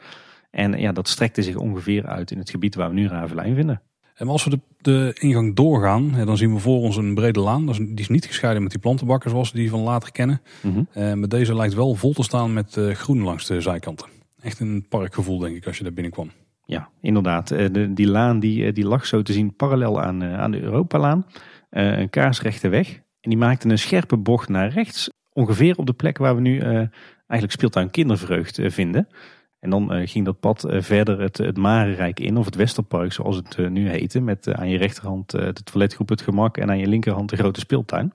[0.50, 3.82] En ja, dat strekte zich ongeveer uit in het gebied waar we nu Ravelijn vinden.
[4.14, 7.66] En als we de, de ingang doorgaan, dan zien we voor ons een brede laan.
[7.66, 10.40] Die is niet gescheiden met die plantenbakken zoals we die van later kennen.
[10.62, 14.08] Mm maar deze lijkt wel vol te staan met groen langs de zijkanten.
[14.40, 16.30] Echt een parkgevoel denk ik als je daar binnenkwam.
[16.66, 17.48] Ja, inderdaad.
[17.48, 21.26] De, die laan die, die lag zo te zien parallel aan, aan de Europalaan.
[21.74, 23.00] Eh, een kaarsrechte weg.
[23.20, 25.10] En die maakte een scherpe bocht naar rechts.
[25.32, 26.64] Ongeveer op de plek waar we nu uh,
[27.26, 29.08] eigenlijk speeltuin kindervreugd uh, vinden.
[29.60, 33.70] En dan ging dat pad verder het, het Marenrijk in, of het Westerpark zoals het
[33.70, 34.20] nu heette.
[34.20, 38.12] Met aan je rechterhand de toiletgroep Het Gemak en aan je linkerhand de grote speeltuin.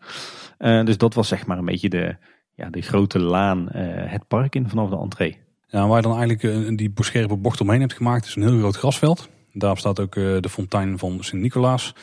[0.57, 2.15] dus dat was zeg maar een beetje de,
[2.55, 5.37] ja, de grote laan het park in vanaf de entree.
[5.67, 8.77] Ja, waar je dan eigenlijk die scherpe bocht omheen hebt gemaakt is een heel groot
[8.77, 9.29] grasveld.
[9.53, 11.93] Daarop staat ook de fontein van Sint-Nicolaas.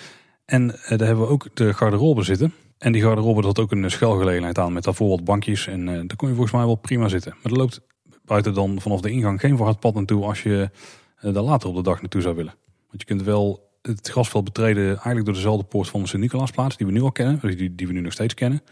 [0.47, 2.53] En eh, daar hebben we ook de garderobe zitten.
[2.79, 5.67] En die garderobe had ook een schuilgelegenheid aan met daarvoor wat bankjes.
[5.67, 7.35] En uh, daar kon je volgens mij wel prima zitten.
[7.43, 7.81] Maar er loopt
[8.25, 10.71] buiten dan vanaf de ingang geen pad naartoe als je
[11.21, 12.55] daar later op de dag naartoe zou willen.
[12.89, 16.87] Want je kunt wel het grasveld betreden eigenlijk door dezelfde poort van de Sint-Nicolaasplaats die
[16.87, 17.57] we nu al kennen.
[17.57, 18.63] Die, die we nu nog steeds kennen.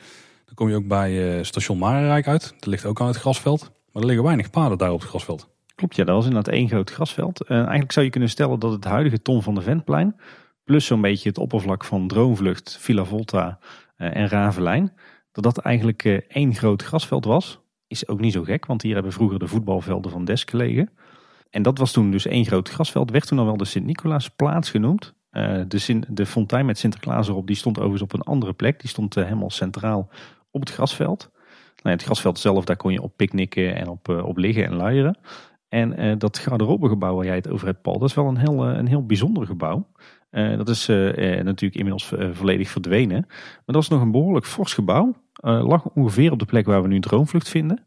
[0.44, 2.54] Dan kom je ook bij station Marenrijk uit.
[2.58, 3.60] Dat ligt ook aan het grasveld.
[3.92, 5.48] Maar er liggen weinig paden daar op het grasveld.
[5.74, 7.44] Klopt, ja, dat was inderdaad één groot grasveld.
[7.46, 10.16] eigenlijk zou je kunnen stellen dat het huidige Tom van de Ventplein
[10.64, 13.58] plus zo'n beetje het oppervlak van Droomvlucht, Villa Volta
[13.96, 14.92] uh, en Ravelijn,
[15.32, 17.60] dat dat eigenlijk uh, één groot grasveld was.
[17.86, 20.90] Is ook niet zo gek, want hier hebben vroeger de voetbalvelden van Desk gelegen.
[21.50, 25.14] En dat was toen dus één groot grasveld, werd toen al wel de Sint-Nicolaasplaats genoemd.
[25.32, 28.80] Uh, de, de fontein met Sinterklaas erop, die stond overigens op een andere plek.
[28.80, 30.08] Die stond helemaal centraal
[30.50, 31.30] op het grasveld.
[31.82, 35.18] Nou, het grasveld zelf, daar kon je op picknicken en op, op liggen en luieren.
[35.68, 38.86] En dat garderobegebouw waar jij het over hebt, Paul, dat is wel een heel, een
[38.86, 39.86] heel bijzonder gebouw.
[40.34, 40.96] Uh, dat is uh,
[41.42, 43.24] natuurlijk inmiddels volledig verdwenen.
[43.28, 45.14] Maar dat was nog een behoorlijk fors gebouw.
[45.42, 47.86] lag ongeveer op de plek waar we nu Droomvlucht vinden.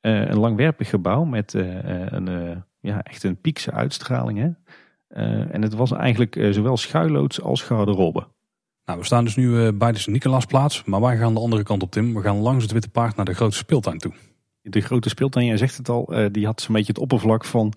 [0.00, 4.38] een langwerpig gebouw met een, ja, echt een piekse uitstraling.
[4.38, 4.50] Hè?
[5.50, 8.26] en het was eigenlijk zowel schuilloods als garderobe.
[8.84, 10.84] Nou, we staan dus nu bij de Sint-Nicolaasplaats.
[10.84, 12.14] Maar wij gaan de andere kant op, Tim.
[12.14, 14.12] We gaan langs het Witte Paard naar de grote speeltuin toe.
[14.62, 17.72] De grote speeltuin, jij zegt het al, die had zo'n beetje het oppervlak van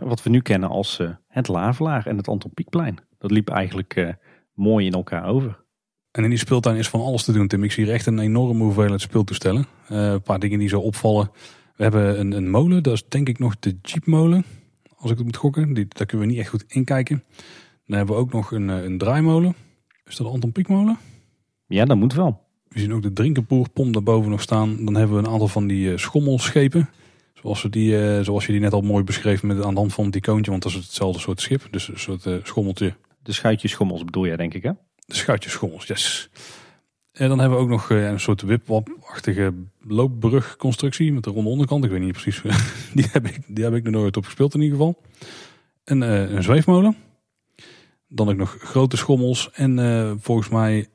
[0.00, 2.98] wat we nu kennen als het Lavelaar en het Anton Pieckplein.
[3.18, 4.16] Dat liep eigenlijk
[4.54, 5.66] mooi in elkaar over.
[6.10, 7.64] En in die speeltuin is van alles te doen, Tim.
[7.64, 9.66] Ik zie hier echt een enorme hoeveelheid speeltoestellen.
[9.88, 11.30] een paar dingen die zo opvallen.
[11.76, 14.44] We hebben een, een molen, dat is denk ik nog de Jeepmolen.
[14.96, 17.24] Als ik het moet gokken, die, daar kunnen we niet echt goed inkijken.
[17.86, 19.54] Dan hebben we ook nog een, een draaimolen.
[20.04, 20.98] Is dat de Anton Pieckmolen?
[21.66, 22.40] Ja, dat moet wel.
[22.68, 24.84] We zien ook de drinkenpoerpomp daarboven nog staan.
[24.84, 26.88] Dan hebben we een aantal van die schommelschepen.
[27.34, 30.04] Zoals, we die, zoals je die net al mooi beschreef met aan de hand van
[30.04, 30.50] het icoontje.
[30.50, 31.68] Want dat is hetzelfde soort schip.
[31.70, 32.94] Dus een soort schommeltje.
[33.28, 34.70] De schuitjeschommels bedoel jij denk ik hè?
[35.06, 36.30] De schuitjeschommels, yes.
[37.12, 41.84] En dan hebben we ook nog een soort wipwap-achtige loopbrugconstructie met de ronde onderkant.
[41.84, 42.42] Ik weet niet precies.
[42.94, 45.02] die, heb ik, die heb ik er nooit op gespeeld in ieder geval.
[45.84, 46.96] En een zweefmolen.
[48.08, 49.50] Dan ook nog grote schommels.
[49.52, 50.86] En volgens mij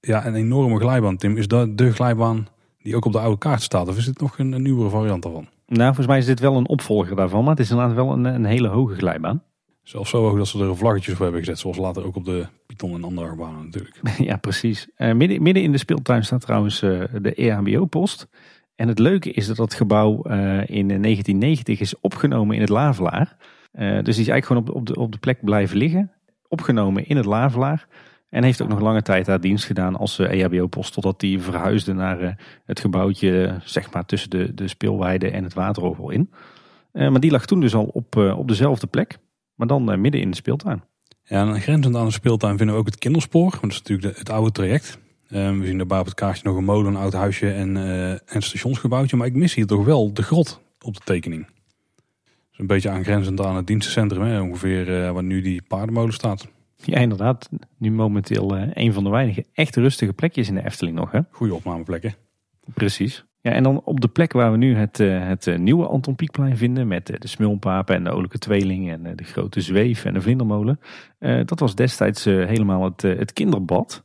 [0.00, 1.36] ja, een enorme glijbaan, Tim.
[1.36, 3.88] Is dat de glijbaan die ook op de oude kaart staat?
[3.88, 5.48] Of is dit nog een, een nieuwere variant daarvan?
[5.66, 7.40] Nou, volgens mij is dit wel een opvolger daarvan.
[7.40, 9.42] Maar het is inderdaad wel een, een hele hoge glijbaan.
[9.82, 11.58] Zelfs zo hoog dat ze er vlaggetjes voor hebben gezet.
[11.58, 14.00] Zoals later ook op de Python en andere banen natuurlijk.
[14.30, 14.88] ja, precies.
[14.96, 18.28] Uh, midden, in de speeltuin staat trouwens uh, de EHBO-post.
[18.74, 20.34] En het leuke is dat dat gebouw uh,
[20.68, 23.36] in 1990 is opgenomen in het Lavelaar.
[23.72, 26.12] dus die is eigenlijk gewoon op, op, de, op de plek blijven liggen.
[26.48, 27.86] Opgenomen in het Lavelaar.
[28.32, 30.90] En heeft ook nog lange tijd daar dienst gedaan als EHBO-post.
[30.90, 32.32] E totdat die verhuisde naar eh,
[32.64, 36.30] het gebouwtje zeg maar, tussen de, de speelweide en het waterorgel in.
[36.92, 39.18] Eh, maar die lag toen dus al op, eh, op dezelfde plek.
[39.62, 40.82] Maar dan midden in de speeltuin.
[41.24, 43.50] Ja, en grenzend aan de speeltuin vinden we ook het kinderspoor.
[43.50, 44.98] Want dat is natuurlijk de, het oude traject.
[45.28, 49.16] we zien daarbij op het kaartje nog een molen, een oud huisje en, een stationsgebouwtje.
[49.16, 51.46] Maar ik mis hier toch wel de grot op de tekening.
[52.50, 54.22] Dus een beetje aangrenzend aan het dienstencentrum.
[54.22, 56.48] Hè, ongeveer waar nu die paardenmolen staat.
[56.76, 57.48] Ja, inderdaad.
[57.78, 61.10] Nu momenteel uh, een van de weinige echt rustige plekjes in de Efteling nog.
[61.10, 61.20] Hè?
[61.30, 62.14] Goede opnameplekken.
[62.74, 63.24] Precies.
[63.42, 66.16] Ja, en dan op de plek waar we nu het, uh, het uh, nieuwe Anton
[66.16, 66.88] Pieckplein vinden.
[66.88, 70.80] Met de smulpapen en de olijke tweeling en de grote zweef en de vlindermolen.
[71.18, 74.04] dat was destijds helemaal het, het kinderbad.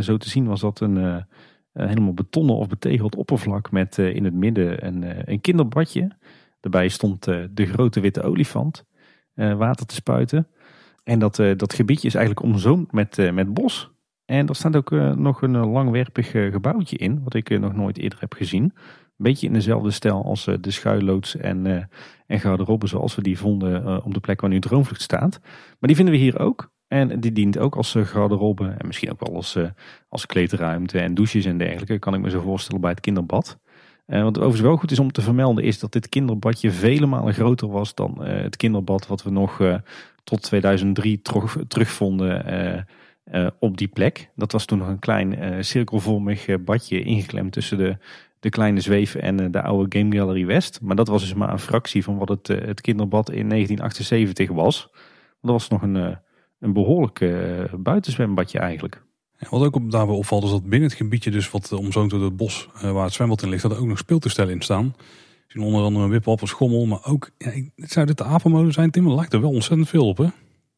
[0.00, 1.24] zo te zien was dat een
[1.72, 6.10] helemaal betonnen of betegeld oppervlak met in het midden een, een kinderbadje.
[6.60, 8.84] Daarbij stond de grote witte olifant
[9.34, 10.48] water te spuiten.
[11.04, 13.93] En dat, dat gebiedje is eigenlijk omzoomd met, met bos.
[14.24, 18.20] En er staat ook uh, nog een langwerpig gebouwtje in, wat ik nog nooit eerder
[18.20, 18.62] heb gezien.
[18.62, 21.88] Een beetje in dezelfde stijl als de schuilloods en,
[22.26, 25.40] en garderobe zoals we die vonden op de plek waar nu Droomvlucht staat.
[25.42, 26.72] Maar die vinden we hier ook.
[26.88, 29.58] En die dient ook als garderobe en misschien ook wel als,
[30.08, 31.98] als kleedruimte en douches en dergelijke.
[31.98, 33.58] Kan ik me zo voorstellen bij het kinderbad.
[34.06, 37.34] Uh, wat overigens wel goed is om te vermelden is dat dit kinderbadje vele malen
[37.34, 39.60] groter was dan het kinderbad wat we nog
[40.24, 41.56] tot 2003 terug,
[43.24, 44.30] terugvonden op die plek.
[44.36, 47.96] Dat was toen nog een klein cirkelvormig badje ingeklemd tussen de,
[48.40, 50.80] de kleine zweven en de oude Game Gallery West.
[50.82, 54.88] Maar dat was dus maar een fractie van wat het, het kinderbad in 1978 was.
[55.40, 56.18] Dat was nog een,
[56.58, 57.18] een behoorlijk
[57.78, 59.02] buitenzwembadje eigenlijk.
[59.50, 62.68] Wat ook daarbij opvalt is dat binnen het gebiedje, dus wat omzoomd door het bos
[62.82, 64.94] waar het zwembad in ligt, dat er ook nog speeltoestellen in staan.
[65.58, 69.06] Onder andere een wipwap, schommel, maar ook, ja, zou dit de apenmolen zijn, Tim?
[69.06, 70.26] Er lijkt er wel ontzettend veel op, hè?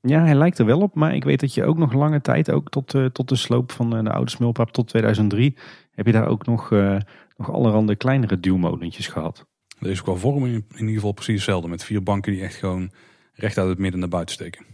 [0.06, 2.50] Ja, hij lijkt er wel op, maar ik weet dat je ook nog lange tijd,
[2.50, 5.56] ook tot, uh, tot de sloop van uh, de oude smulpaap tot 2003,
[5.90, 6.96] heb je daar ook nog, uh,
[7.36, 9.46] nog allerhande kleinere duwmolentjes gehad.
[9.80, 12.90] Deze qua vorm in, in ieder geval precies hetzelfde, met vier banken die echt gewoon
[13.32, 14.64] recht uit het midden naar buiten steken.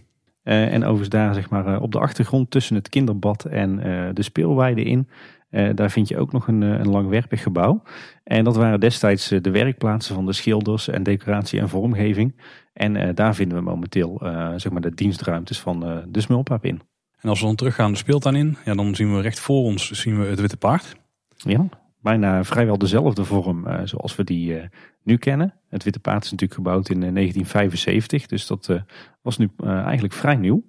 [0.44, 3.76] Uh, en overigens daar zeg maar op de achtergrond tussen het kinderbad en
[4.14, 5.08] de speelweide in.
[5.74, 7.82] Daar vind je ook nog een, een langwerpig gebouw.
[8.24, 12.40] En dat waren destijds de werkplaatsen van de schilders en decoratie en vormgeving.
[12.72, 14.18] En daar vinden we momenteel
[14.56, 16.80] zeg maar de dienstruimtes van de Smulpaap in.
[17.20, 19.90] En als we dan teruggaan de speeltuin in, ja, dan zien we recht voor ons
[19.90, 20.96] zien we het witte paard.
[21.36, 21.68] Ja,
[22.00, 24.60] bijna vrijwel dezelfde vorm zoals we die
[25.02, 25.54] nu kennen.
[25.68, 28.82] Het Witte Paard is natuurlijk gebouwd in 1975, dus dat
[29.22, 30.62] was nu eigenlijk vrij nieuw.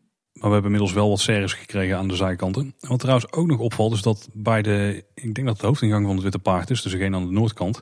[0.44, 2.74] Maar we hebben inmiddels wel wat serres gekregen aan de zijkanten.
[2.80, 6.14] Wat trouwens ook nog opvalt is dat bij de, ik denk dat de hoofdingang van
[6.14, 7.82] het Witte Paard is, dus degene aan de noordkant,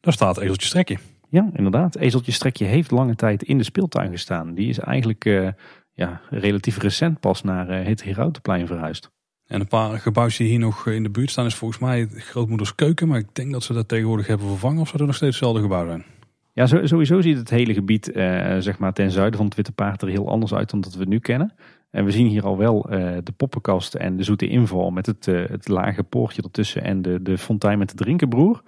[0.00, 0.98] daar staat Ezeltje Strekje.
[1.28, 1.96] Ja, inderdaad.
[1.96, 4.54] Ezeltje Strekje heeft lange tijd in de speeltuin gestaan.
[4.54, 5.48] Die is eigenlijk uh,
[5.92, 9.10] ja, relatief recent pas naar uh, het Herautenplein verhuisd.
[9.46, 12.74] En een paar gebouwtjes die hier nog in de buurt staan is volgens mij grootmoeders
[12.74, 13.08] keuken.
[13.08, 15.62] Maar ik denk dat ze dat tegenwoordig hebben vervangen of zou er nog steeds hetzelfde
[15.62, 16.04] gebouw zijn.
[16.52, 18.14] Ja, sowieso ziet het hele gebied uh,
[18.58, 21.00] zeg maar ten zuiden van het Witte Paard er heel anders uit dan dat we
[21.00, 21.54] het nu kennen.
[21.92, 25.26] En we zien hier al wel uh, de poppenkast en de zoete inval met het,
[25.26, 28.62] uh, het lage poortje ertussen en de, de fontein met de drinkenbroer.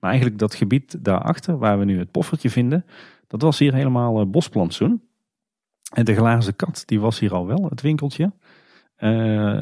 [0.00, 2.84] Maar eigenlijk dat gebied daarachter, waar we nu het poffertje vinden,
[3.26, 5.02] dat was hier helemaal bosplantsoen.
[5.92, 8.32] En de glazen kat, die was hier al wel, het winkeltje.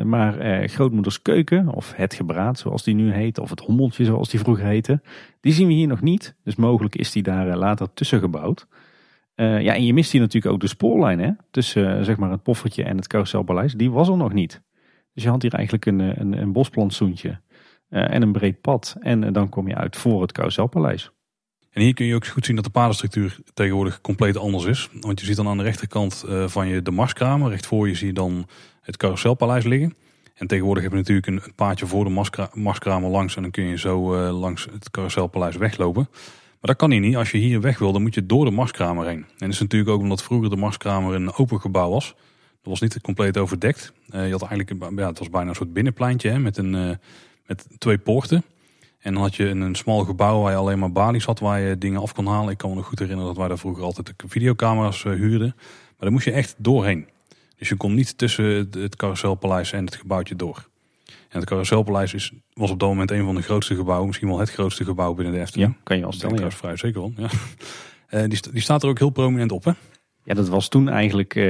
[0.04, 4.40] maar Grootmoeders Keuken, of Het Gebraad zoals die nu heet, of Het Hommeltje zoals die
[4.40, 5.00] vroeger heette,
[5.40, 6.34] die zien we hier nog niet.
[6.44, 8.66] Dus mogelijk is die daar later tussen gebouwd.
[9.36, 11.30] Ja, en je mist hier natuurlijk ook de spoorlijn hè?
[11.50, 13.72] tussen zeg maar het poffertje en het carouselpaleis.
[13.72, 14.62] Die was er nog niet.
[15.14, 17.40] Dus je had hier eigenlijk een, een, een bosplantsoentje
[17.88, 18.96] en een breed pad.
[19.00, 21.10] En dan kom je uit voor het carouselpaleis.
[21.76, 24.88] En hier kun je ook goed zien dat de padenstructuur tegenwoordig compleet anders is.
[25.00, 27.50] Want je ziet dan aan de rechterkant eh, van je de Marskramer.
[27.50, 28.46] Recht voor je zie je dan
[28.80, 29.94] het Carouselpaleis liggen.
[30.34, 33.36] En tegenwoordig heb je natuurlijk een, paadje voor de Marskramer langs.
[33.36, 36.08] En dan kun je zo langs het Carouselpaleis weglopen.
[36.60, 37.16] Maar dat kan hier niet.
[37.16, 39.16] Als je hier weg wil, dan moet je door de Marskramer heen.
[39.16, 42.14] En dat is natuurlijk ook omdat vroeger de Marskramer een open gebouw was.
[42.62, 43.92] Dat was niet compleet overdekt.
[44.10, 46.98] Uh, je had eigenlijk, ja, het was bijna een soort binnenpleintje hè, met, een,
[47.46, 48.44] met twee poorten.
[48.98, 51.60] En dan had je een, een smal gebouw waar je alleen maar balies had waar
[51.60, 52.50] je dingen af kon halen.
[52.50, 55.52] Ik kan me nog goed herinneren dat wij daar vroeger altijd videocamera's uh, huurden.
[55.56, 57.08] Maar daar moest je echt doorheen.
[57.56, 60.68] Dus je kon niet tussen het Carouselpaleis en het gebouwtje door.
[61.28, 64.06] En het Carouselpaleis is, was op dat moment een van de grootste gebouwen.
[64.06, 65.70] Misschien wel het grootste gebouw binnen de Efteling.
[65.70, 66.40] Ja, kan je al stellen.
[66.40, 66.50] Ja.
[66.50, 67.12] vrij zeker wel.
[67.16, 67.28] Ja.
[68.10, 69.72] Uh, die, die, staat er ook heel prominent op hè?
[70.24, 71.44] Ja, dat was toen eigenlijk, uh,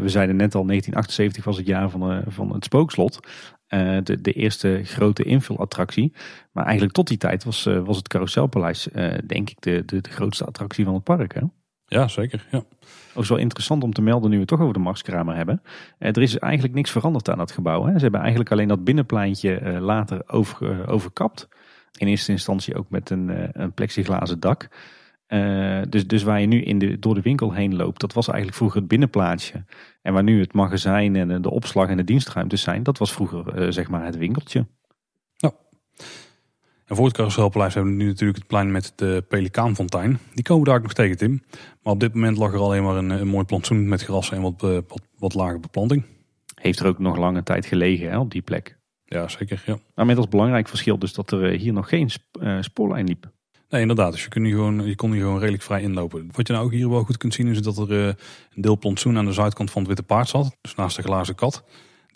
[0.00, 3.20] we zeiden net al, 1978 was het jaar van, uh, van het spookslot.
[3.68, 6.12] Uh, de, de eerste grote invulattractie.
[6.52, 8.88] Maar eigenlijk tot die tijd was, was het Carouselpaleis
[9.26, 11.34] denk ik de, de, de, grootste attractie van het park.
[11.34, 11.40] Hè?
[11.86, 12.46] Ja, zeker.
[12.50, 12.64] Ja.
[13.16, 15.62] Is wel interessant om te melden nu we toch over de Marskramer hebben.
[15.98, 17.84] er is eigenlijk niks veranderd aan het gebouw.
[17.84, 17.92] Hè?
[17.92, 21.48] Ze hebben eigenlijk alleen dat binnenpleintje later over, overkapt.
[21.98, 24.68] In eerste instantie ook met een, een plexiglazen dak.
[25.88, 28.56] Dus, dus waar je nu in de, door de winkel heen loopt, dat was eigenlijk
[28.56, 29.64] vroeger het binnenplaatsje.
[30.02, 33.72] En waar nu het magazijn en de opslag en de dienstruimtes zijn, dat was vroeger
[33.72, 34.66] zeg maar het winkeltje.
[36.86, 40.18] En voor het Carouselpaleis hebben we nu natuurlijk het plein met de Pelikaanfontein.
[40.34, 41.42] Die komen daar ook nog tegen, Tim.
[41.82, 44.42] Maar op dit moment lag er alleen maar een, een mooi plantsoen met gras en
[44.42, 46.04] wat, uh, wat, wat lage beplanting.
[46.54, 48.78] Heeft er ook nog lange tijd gelegen hè, op die plek.
[49.04, 49.62] Ja, zeker.
[49.66, 49.78] Ja.
[49.94, 52.10] Maar met als belangrijk verschil dus dat er hier nog geen
[52.60, 53.30] spoorlijn liep.
[53.68, 54.12] Nee, inderdaad.
[54.12, 56.28] Dus je, kunt hier gewoon, je kon hier gewoon redelijk vrij inlopen.
[56.32, 58.16] Wat je nou ook hier wel goed kunt zien is dat er een
[58.54, 60.56] deel plantsoen aan de zuidkant van het Witte Paard zat.
[60.60, 61.64] Dus naast de glazen kat.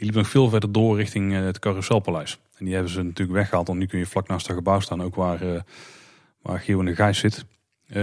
[0.00, 2.38] Die liep nog veel verder door richting uh, het Carouselpaleis.
[2.56, 3.66] En die hebben ze natuurlijk weggehaald.
[3.66, 5.02] Want nu kun je vlak naast het gebouw staan.
[5.02, 5.60] Ook waar, uh,
[6.42, 7.44] waar Geo en de Gijs zit.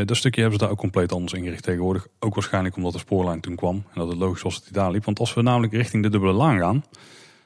[0.05, 2.07] dat stukje hebben ze daar ook compleet anders ingericht tegenwoordig.
[2.19, 3.75] Ook waarschijnlijk omdat de spoorlijn toen kwam.
[3.75, 5.05] En dat het logisch was dat die daar liep.
[5.05, 6.83] Want als we namelijk richting de dubbele laan gaan.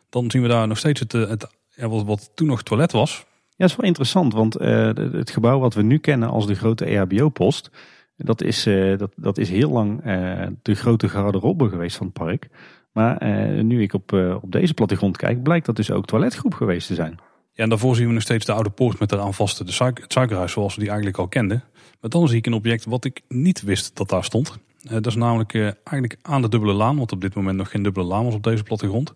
[0.10, 3.26] Dan zien we daar nog steeds het, het wat, wat toen nog toilet was
[3.62, 6.56] ja, dat is wel interessant, want uh, het gebouw wat we nu kennen als de
[6.56, 7.70] grote EHBO-post,
[8.18, 12.16] dat is, uh, dat, dat is heel lang uh, de grote garderobe geweest van het
[12.16, 12.50] park.
[12.92, 13.26] Maar
[13.64, 17.20] nu ik op, op deze plattegrond kijk, blijkt dat dus ook toiletgroep geweest te zijn.
[17.54, 20.14] Ja, en daarvoor zien we nog steeds de oude poort met eraan vaste de het
[20.14, 21.64] suikerhuis zoals we die eigenlijk al kenden.
[22.02, 24.58] Maar dan zie ik een object wat ik niet wist dat daar stond.
[24.82, 28.06] dat is namelijk eigenlijk aan de dubbele laan, want op dit moment nog geen dubbele
[28.06, 29.14] laan was op deze plattegrond.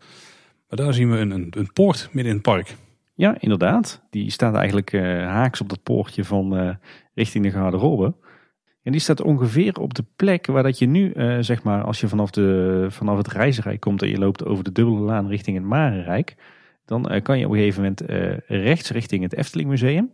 [0.69, 2.75] Maar daar zien we een, een, een poort midden in het park.
[3.15, 4.01] Ja, inderdaad.
[4.09, 4.91] Die staat eigenlijk
[5.23, 6.77] haaks op dat poortje van
[7.13, 8.13] richting de garderobe.
[8.85, 11.99] En die staat ongeveer op de plek waar dat je nu, uh, zeg maar, als
[11.99, 15.57] je vanaf, de, vanaf het reizenrijk komt en je loopt over de dubbele laan richting
[15.57, 16.35] het Marenrijk,
[16.85, 18.01] dan kan je op een gegeven moment
[18.47, 20.11] rechts richting het Efteling Museum.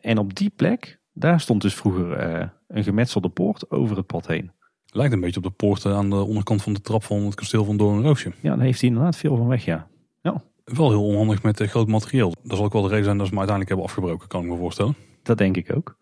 [0.00, 2.20] en op die plek, daar stond dus vroeger
[2.68, 4.50] een gemetselde poort over het pad heen.
[4.86, 7.64] Lijkt een beetje op de poort aan de onderkant van de trap van het kasteel
[7.64, 8.32] van Doornroosje.
[8.40, 9.86] Ja, daar heeft hij inderdaad veel van weg, ja.
[10.20, 10.42] Ja
[10.76, 12.34] wel heel onhandig met groot materieel.
[12.42, 14.50] Dat zal ook wel de reden zijn dat ze hem uiteindelijk hebben afgebroken, kan ik
[14.50, 14.94] me voorstellen.
[15.22, 15.96] Dat denk ik ook.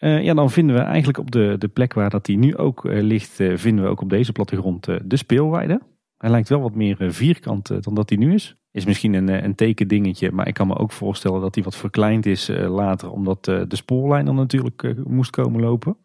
[0.00, 2.84] Uh, ja, dan vinden we eigenlijk op de, de plek waar dat die nu ook
[2.84, 5.80] uh, ligt, vinden we ook op deze plattegrond de speelweide.
[6.16, 8.54] Hij lijkt wel wat meer vierkant dan dat hij nu is.
[8.72, 12.26] Is misschien een, een tekendingetje, maar ik kan me ook voorstellen dat hij wat verkleind
[12.26, 15.96] is later, omdat de spoorlijn dan natuurlijk moest komen lopen.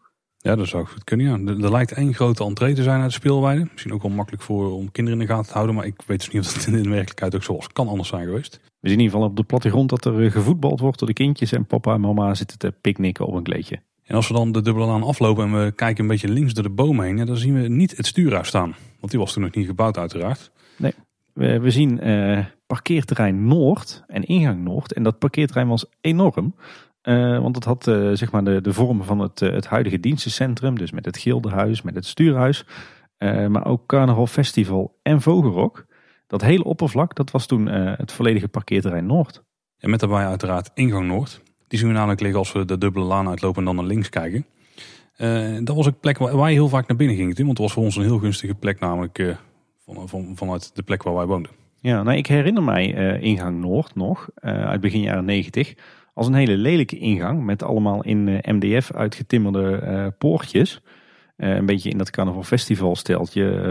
[0.46, 1.26] Ja, dat zou goed kunnen.
[1.46, 1.52] Ja.
[1.52, 3.68] Er, lijkt één grote entree te zijn uit de speelweide.
[3.72, 5.74] Misschien ook wel makkelijk voor om kinderen in de gaten te houden.
[5.74, 7.72] Maar ik weet dus niet of dat in de werkelijkheid ook zo was.
[7.72, 8.60] Kan anders zijn geweest.
[8.80, 11.14] We zien in ieder geval op de plattegrond dat er eh, gevoetbald wordt door de
[11.14, 11.52] kindjes.
[11.52, 13.82] En papa en mama zitten te picknicken op een kleedje.
[14.06, 16.62] En als we dan de dubbele laan aflopen en we kijken een beetje links door
[16.62, 17.16] de bomen heen.
[17.16, 18.74] Ja, dan zien we niet het stuurhuis staan.
[19.00, 20.50] Want die was toen nog niet gebouwd uiteraard.
[20.76, 20.92] Nee,
[21.32, 24.92] we, we zien uh, parkeerterrein Noord en ingang Noord.
[24.92, 26.54] En dat parkeerterrein was enorm.
[27.02, 30.78] Uh, want het had uh, zeg maar de, de vorm van het, het huidige dienstencentrum.
[30.78, 32.64] Dus met het Gildenhuis, met het Stuurhuis.
[33.48, 35.86] maar ook Carnaval Festival en Vogelrok.
[36.26, 39.42] Dat hele oppervlak, dat was toen het volledige parkeerterrein Noord.
[39.78, 41.42] En met daarbij uiteraard ingang Noord.
[41.68, 44.08] Die zien we namelijk liggen als we de dubbele laan uitlopen en dan naar links
[44.08, 44.46] kijken.
[45.64, 47.36] dat was een plek waar, je heel vaak naar binnen ging.
[47.36, 49.36] Want het was voor ons een heel gunstige plek namelijk
[49.84, 51.50] van, van, vanuit de plek waar wij woonden.
[51.80, 55.74] Ja, nou ik herinner mij ingang Noord nog uit begin jaren 90
[56.16, 60.80] als een hele lelijke ingang met allemaal in eh, MDF uitgetimmerde uh, poortjes.
[61.36, 62.96] een beetje in dat carnaval festival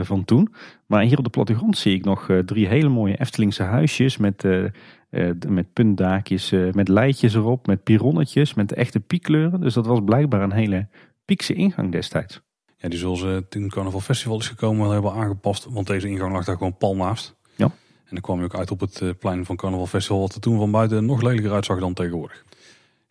[0.01, 0.53] van toen.
[0.85, 4.43] Maar hier op de plattegrond zie ik nog drie hele mooie Eftelingse huisjes met,
[5.47, 9.61] met puntdaakjes, met leidjes erop, met pironnetjes, met echte piekkleuren.
[9.61, 10.87] Dus dat was blijkbaar een hele
[11.25, 12.41] piekse ingang destijds.
[12.77, 15.65] Ja, die zullen ze toen Carnaval Festival is gekomen wel hebben aangepast.
[15.69, 17.35] Want deze ingang lag daar gewoon pal naast.
[17.55, 17.65] Ja.
[17.65, 20.19] En dan kwam je ook uit op het plein van Carnaval Festival.
[20.19, 22.43] Wat er toen van buiten nog lelijker uitzag dan tegenwoordig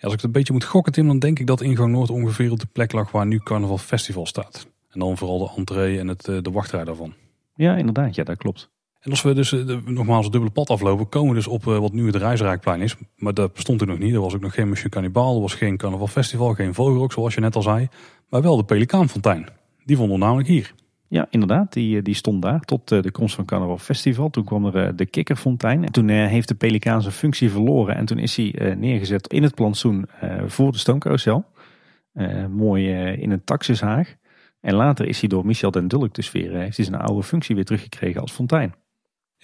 [0.04, 2.50] als ik het een beetje moet gokken, Tim, dan denk ik dat ingang Noord ongeveer
[2.50, 4.66] op de plek lag waar nu Carnaval Festival staat.
[4.90, 7.14] En dan vooral de entree en het, eh, de wachtrij daarvan.
[7.54, 8.14] Ja, inderdaad.
[8.14, 8.70] Ja, dat klopt.
[9.04, 11.78] En als we dus uh, nogmaals het dubbele pad aflopen, komen we dus op uh,
[11.78, 12.96] wat nu het Reisrijkplein is.
[13.16, 14.14] Maar dat bestond er nog niet.
[14.14, 17.34] Er was ook nog geen Monsieur Cannibal, er was geen Carnaval Festival, geen Vogelrok zoals
[17.34, 17.88] je net al zei.
[18.28, 19.46] Maar wel de Pelikaanfontein.
[19.84, 20.74] Die vonden we namelijk hier.
[21.08, 21.72] Ja, inderdaad.
[21.72, 24.30] Die, die stond daar tot de komst van Carnaval Festival.
[24.30, 25.84] Toen kwam er de Kikkerfontein.
[25.84, 27.96] En toen heeft de Pelikaan zijn functie verloren.
[27.96, 30.06] En toen is hij neergezet in het plantsoen
[30.46, 31.44] voor de stoomcarousel.
[32.50, 34.14] mooi in een taxishaag.
[34.60, 37.54] En later is hij door Michel den Dulk dus weer, heeft hij zijn oude functie
[37.54, 38.74] weer teruggekregen als fontein.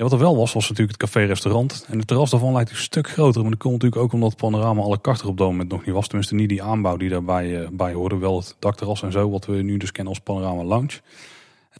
[0.02, 1.86] Wat er wel was, was natuurlijk het café-restaurant.
[1.88, 3.40] En het terras daarvan lijkt een stuk groter.
[3.40, 5.94] Maar dat komt natuurlijk ook omdat het panorama alle kachter op dat moment nog niet
[5.94, 6.06] was.
[6.06, 8.18] Tenminste niet die aanbouw die daarbij bij hoorde.
[8.18, 11.00] Wel het dakterras en zo, wat we nu dus kennen als panorama lounge.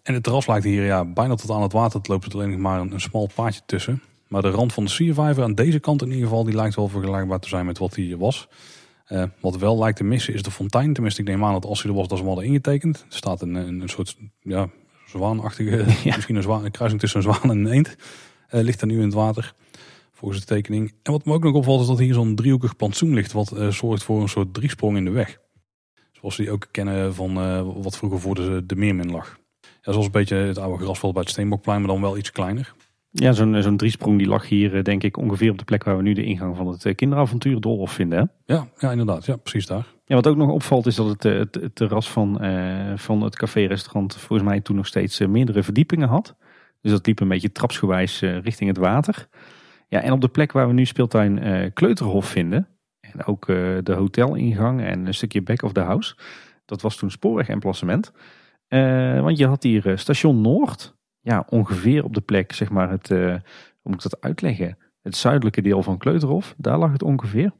[0.02, 1.98] En het terras lijkt hier ja, bijna tot aan het water.
[1.98, 4.02] Het loopt er alleen nog maar een, een smal paadje tussen.
[4.28, 6.88] Maar de rand van de siervijver aan deze kant in ieder geval, die lijkt wel
[6.88, 8.48] vergelijkbaar te zijn met wat hier was.
[9.08, 10.92] Uh, wat wel lijkt te missen is de fontein.
[10.92, 12.98] Tenminste, ik neem aan dat als hij er was, dat ze hem hadden ingetekend.
[13.08, 14.68] Er staat een, een soort ja,
[15.10, 15.76] zwaanachtige,
[16.08, 16.14] ja.
[16.14, 17.96] misschien een, zwaan, een kruising tussen een zwaan en een eend.
[18.54, 19.54] Uh, ligt er nu in het water,
[20.12, 20.92] volgens de tekening.
[21.02, 23.68] En wat me ook nog opvalt is dat hier zo'n driehoekig plantsoen ligt, wat uh,
[23.68, 25.38] zorgt voor een soort driesprong in de weg.
[26.12, 27.34] Zoals we die ook kennen van
[27.82, 29.38] wat vroeger voor de, de meermin lag.
[29.60, 32.74] Ja, zoals een beetje het oude grasveld bij het Steenbokplein, maar dan wel iets kleiner.
[33.12, 35.96] Ja, zo'n zo'n driesprong die lag hier eh, denk ik ongeveer op de plek waar
[35.96, 38.18] we nu de ingang van het eh, kinderavontuur Dolhof vinden.
[38.18, 38.54] Hè?
[38.54, 39.26] Ja, ja, inderdaad.
[39.26, 39.86] Ja, precies daar.
[40.10, 43.36] Ja, wat ook nog opvalt is dat het, eh, het, terras van, uh, van het
[43.36, 46.36] café-restaurant volgens mij toen nog steeds meerdere verdiepingen had.
[46.80, 49.28] Dus dat liep een beetje trapsgewijs richting het water.
[49.88, 52.68] Ja, en op de plek waar we nu speeltuin Kleuterhof vinden,
[53.00, 56.16] en ook de hotelingang en een stukje back of the house,
[56.64, 58.12] dat was toen spoorwegemplacement.
[59.22, 63.40] want je had hier station Noord, ja, ongeveer op de plek, zeg maar, het, hoe
[63.82, 64.78] moet ik dat uitleggen?
[65.02, 67.52] Het zuidelijke deel van Kleuterhof, daar lag het ongeveer.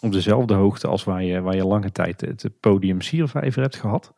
[0.00, 4.14] Op dezelfde hoogte als waar je, waar je lange tijd het podium Siervijver hebt gehad.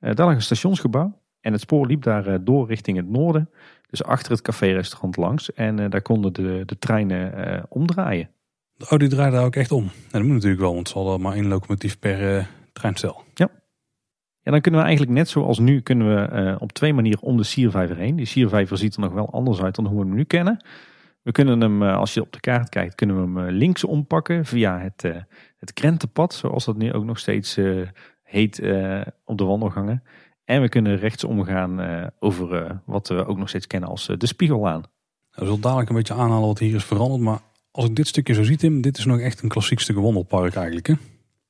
[0.00, 3.50] Uh, daar lag een stationsgebouw en het spoor liep daar uh, door richting het noorden.
[3.90, 8.28] Dus achter het café-restaurant langs en daar konden de, de treinen omdraaien.
[8.90, 9.82] Oh, die draaide daar ook echt om.
[9.82, 13.22] En dat moet natuurlijk wel, want ze hadden maar één locomotief per treinstel.
[13.34, 13.48] Ja.
[14.44, 17.42] Ja, dan kunnen we eigenlijk net zoals nu kunnen we op twee manieren om de
[17.42, 18.16] siervijver heen.
[18.16, 20.64] Die siervijver ziet er nog wel anders uit dan hoe we hem nu kennen.
[21.22, 23.84] We kunnen hem, uh, als je op de kaart kijkt, kunnen we hem uh, links
[23.84, 25.02] ompakken via het,
[25.56, 27.58] het krentenpad, zoals dat nu ook nog steeds
[28.22, 28.58] heet
[29.24, 30.02] op de wandelgangen.
[30.44, 34.80] En we kunnen rechts omgaan over wat we ook nog steeds kennen als de Spiegellaan.
[34.80, 34.84] Nou,
[35.30, 38.34] we zullen dadelijk een beetje aanhalen wat hier is veranderd, maar als ik dit stukje
[38.34, 40.94] zo zie Tim, dit is nog echt een klassiek stuk wandelpark eigenlijk hè?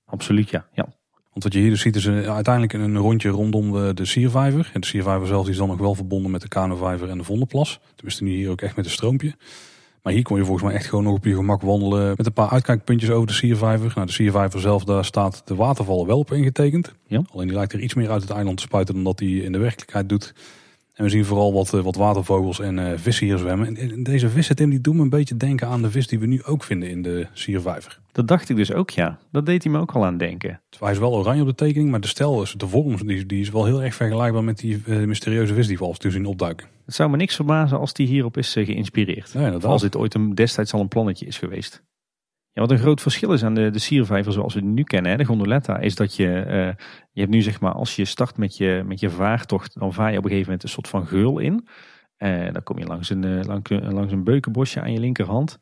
[0.05, 0.89] Absoluut ja, ja.
[1.33, 4.71] Want wat je hier dus ziet is een, uiteindelijk een rondje rondom de, de Siervijver.
[4.73, 7.81] En de Siervijver zelf is dan nog wel verbonden met de Kanovijver en de Vondelplas.
[7.95, 9.35] Tenminste nu hier ook echt met een stroompje.
[10.03, 12.33] Maar hier kon je volgens mij echt gewoon nog op je gemak wandelen met een
[12.33, 13.93] paar uitkijkpuntjes over de Siervijver.
[13.95, 16.93] Nou, de Siervijver zelf, daar staat de watervallen wel op ingetekend.
[17.07, 17.23] Ja.
[17.33, 19.53] Alleen die lijkt er iets meer uit het eiland te spuiten dan dat hij in
[19.53, 20.35] de werkelijkheid doet.
[20.93, 23.77] En we zien vooral wat, wat watervogels en uh, vissen hier zwemmen.
[23.77, 26.27] En deze vissen, Tim, die doen me een beetje denken aan de vis die we
[26.27, 28.01] nu ook vinden in de Siervijver.
[28.13, 29.19] Dat dacht ik dus ook, ja.
[29.31, 30.61] Dat deed hij me ook al aan denken.
[30.79, 33.51] Hij is wel oranje op de tekening, maar de stijl, de vorm, die, die is
[33.51, 36.67] wel heel erg vergelijkbaar met die uh, mysterieuze vis die we al te zien opduiken.
[36.87, 39.31] Het zou me niks verbazen als die hierop is geïnspireerd.
[39.33, 41.83] Ja, als dit ooit een, destijds al een plannetje is geweest.
[42.55, 45.17] Ja, wat een groot verschil is aan de, de zoals we die nu kennen, hè,
[45.17, 48.57] de gondoletta, is dat je, uh, je hebt nu zeg maar, als je start met
[48.57, 51.39] je, met je vaartocht, dan vaar je op een gegeven moment een soort van geul
[51.39, 51.69] in.
[52.19, 55.59] Uh, dan kom je langs een, uh, langs, langs een beukenbosje aan je linkerhand.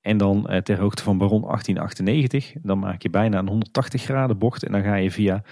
[0.00, 4.64] En dan ter hoogte van Baron 1898, dan maak je bijna een 180 graden bocht.
[4.64, 5.42] En dan ga je via,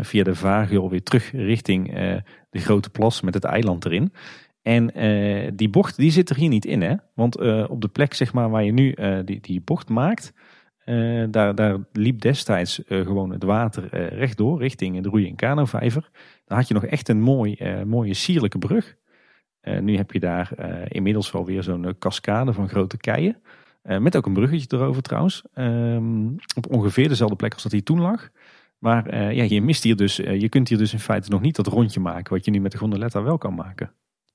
[0.00, 1.92] via de vaargeul weer terug richting
[2.50, 4.12] de grote plas met het eiland erin.
[4.62, 6.82] En uh, die bocht die zit er hier niet in.
[6.82, 6.94] Hè?
[7.14, 10.32] Want uh, op de plek zeg maar, waar je nu uh, die, die bocht maakt.
[11.30, 16.10] daar, daar liep destijds gewoon het water rechtdoor richting de Roeien en Kanovijver.
[16.44, 18.96] Daar had je nog echt een mooi, mooie sierlijke brug.
[19.80, 20.52] nu heb je daar
[20.88, 23.36] inmiddels wel weer zo'n cascade van grote keien.
[23.82, 25.42] met ook een bruggetje erover trouwens.
[25.54, 28.28] Ehm, op ongeveer dezelfde plek als dat hier toen lag.
[28.78, 31.66] Maar ja, je mist hier dus, je kunt hier dus in feite nog niet dat
[31.66, 33.92] rondje maken wat je nu met de gondoletta wel kan maken.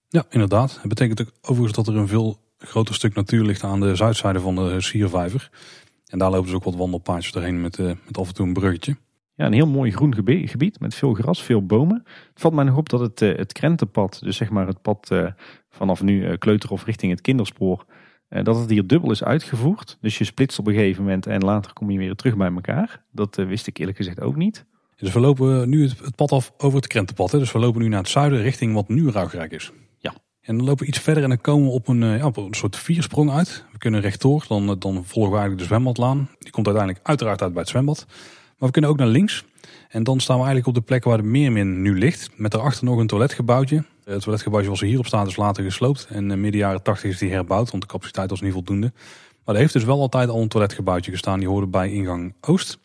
[0.09, 0.77] Ja, inderdaad.
[0.79, 4.39] Het betekent ook overigens dat er een veel groter stuk natuur ligt aan de zuidzijde
[4.39, 5.49] van de Siervijver.
[6.05, 8.53] En daar lopen dus ook wat wandelpaadjes doorheen met, uh, met af en toe een
[8.53, 8.97] bruggetje.
[9.35, 10.15] Ja, een heel mooi groen
[10.47, 12.03] gebied met veel gras, veel bomen.
[12.05, 15.11] Het valt mij nog op dat het, het krentenpad, dus zeg maar het pad
[15.69, 17.85] vanaf nu Kleuterhof richting het kinderspoor,
[18.29, 19.97] dat het hier dubbel is uitgevoerd.
[20.01, 23.03] Dus je splitst op een gegeven moment en later kom je weer terug bij elkaar.
[23.11, 24.65] Dat wist ik eerlijk gezegd ook niet.
[24.95, 27.31] Dus we lopen nu het, pad af over het Krentenpad.
[27.31, 27.39] Hè?
[27.39, 29.71] Dus we lopen nu naar het zuiden richting wat nu Ruigrijk is.
[30.47, 32.53] En dan lopen we iets verder en dan komen we op een, ja, op een
[32.53, 33.63] soort viersprong uit.
[33.71, 36.29] We kunnen rechtdoor, dan, dan volgen we eigenlijk de zwembadlaan.
[36.39, 38.05] Die komt uiteindelijk uiteraard uit bij het zwembad.
[38.57, 39.45] Maar we kunnen ook naar links.
[39.89, 42.29] En dan staan we eigenlijk op de plek waar de Meermin nu ligt.
[42.35, 43.83] Met daarachter nog een toiletgebouwtje.
[44.03, 46.07] Het toiletgebouwtje was er hierop staat is later gesloopt.
[46.09, 48.91] En midden jaren 80 is die herbouwd, want de capaciteit was niet voldoende.
[49.45, 51.39] Maar er heeft dus wel altijd al een toiletgebouwtje gestaan.
[51.39, 52.79] Die hoorde bij ingang Oost.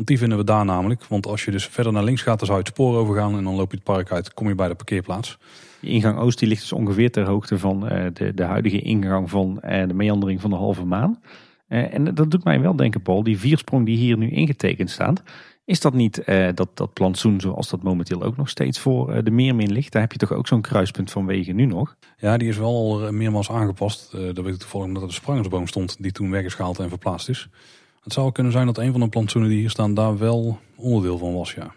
[0.00, 1.04] Want die vinden we daar namelijk.
[1.04, 3.36] Want als je dus verder naar links gaat, dan zou je het spoor overgaan.
[3.36, 5.38] En dan loop je het park uit, kom je bij de parkeerplaats.
[5.80, 9.30] De ingang Oost die ligt dus ongeveer ter hoogte van uh, de, de huidige ingang
[9.30, 11.20] van uh, de meandering van de halve maan.
[11.68, 15.22] Uh, en dat doet mij wel denken, Paul, die viersprong die hier nu ingetekend staat.
[15.64, 16.22] Is dat niet
[16.54, 19.92] dat, dat plantsoen zoals dat momenteel ook nog steeds voor de Meermin ligt?
[19.92, 21.96] Daar heb je toch ook zo'n kruispunt van wegen nu nog?
[22.16, 24.10] Ja, die is wel al meermaals aangepast.
[24.12, 27.48] dat weet ik toevallig omdat er een sprangersboom stond die toen weggeschaald en verplaatst is.
[28.00, 31.18] Het zou kunnen zijn dat een van de plantsoenen die hier staan daar wel onderdeel
[31.18, 31.72] van was, ja.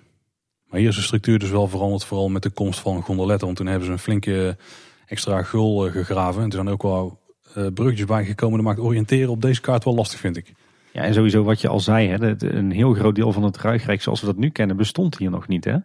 [0.74, 3.45] Maar hier is de structuur dus wel veranderd, vooral met de komst van gondoletten.
[3.45, 4.57] Want toen hebben ze een flinke
[5.05, 6.41] extra gul eh, gegraven.
[6.41, 7.19] En er zijn ook wel
[7.57, 8.57] uh, bruggetjes bijgekomen.
[8.57, 10.53] Dat maakt oriënteren op deze kaart wel lastig, vind ik.
[10.93, 14.01] Ja, en sowieso wat je al zei, hè, een heel groot deel van het Ruigrijk
[14.01, 15.65] zoals we dat nu kennen, bestond hier nog niet.
[15.65, 15.78] Hè?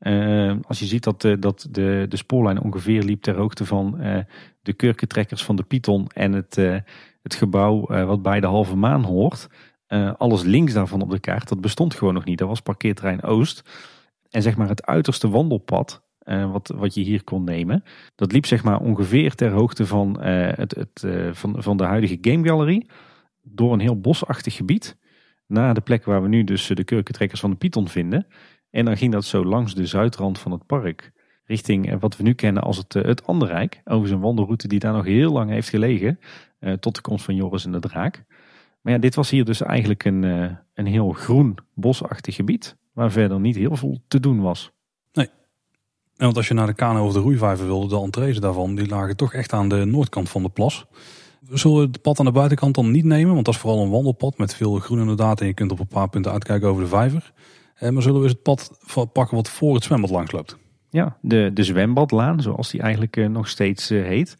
[0.00, 3.98] Uh, als je ziet dat, dat de, de spoorlijn ongeveer liep ter hoogte van
[4.62, 6.54] de kurkentrekkers van de Python en het,
[7.22, 9.48] het gebouw wat bij de halve maan hoort.
[9.94, 12.38] Uh, alles links daarvan op de kaart, dat bestond gewoon nog niet.
[12.38, 13.62] Dat was parkeerterrein Oost.
[14.30, 17.84] En zeg maar het uiterste wandelpad, uh, wat, wat je hier kon nemen,
[18.14, 22.18] dat liep zeg maar ongeveer ter hoogte van, uh, het, het, van, van de huidige
[22.20, 22.86] Game Gallery.
[23.42, 24.96] Door een heel bosachtig gebied.
[25.46, 28.26] Naar de plek waar we nu dus de kurkentrekkers van de Python vinden.
[28.70, 31.12] En dan ging dat zo langs de zuidrand van het park.
[31.44, 33.80] Richting wat we nu kennen als het, het Anderrijk.
[33.84, 36.18] Over een wandelroute die daar nog heel lang heeft gelegen.
[36.80, 38.24] tot de komst van Joris en de Draak.
[38.84, 42.76] Maar ja, dit was hier dus eigenlijk een, uh, een heel groen, bosachtig gebied.
[42.92, 44.72] Waar verder niet heel veel te doen was.
[45.12, 45.26] Nee.
[46.16, 48.88] En want als je naar de kano of de roeivijver wilde, de entrees daarvan, die
[48.88, 50.86] lagen toch echt aan de noordkant van de plas.
[51.40, 53.90] We zullen het pad aan de buitenkant dan niet nemen, want dat is vooral een
[53.90, 55.40] wandelpad met veel groen inderdaad.
[55.40, 57.32] En je kunt op een paar punten uitkijken over de vijver.
[57.74, 58.70] Eh, maar zullen we eens het pad
[59.12, 60.56] pakken wat voor het zwembad langs loopt?
[60.90, 64.36] Ja, de, de zwembadlaan, zoals die eigenlijk uh, nog steeds heet.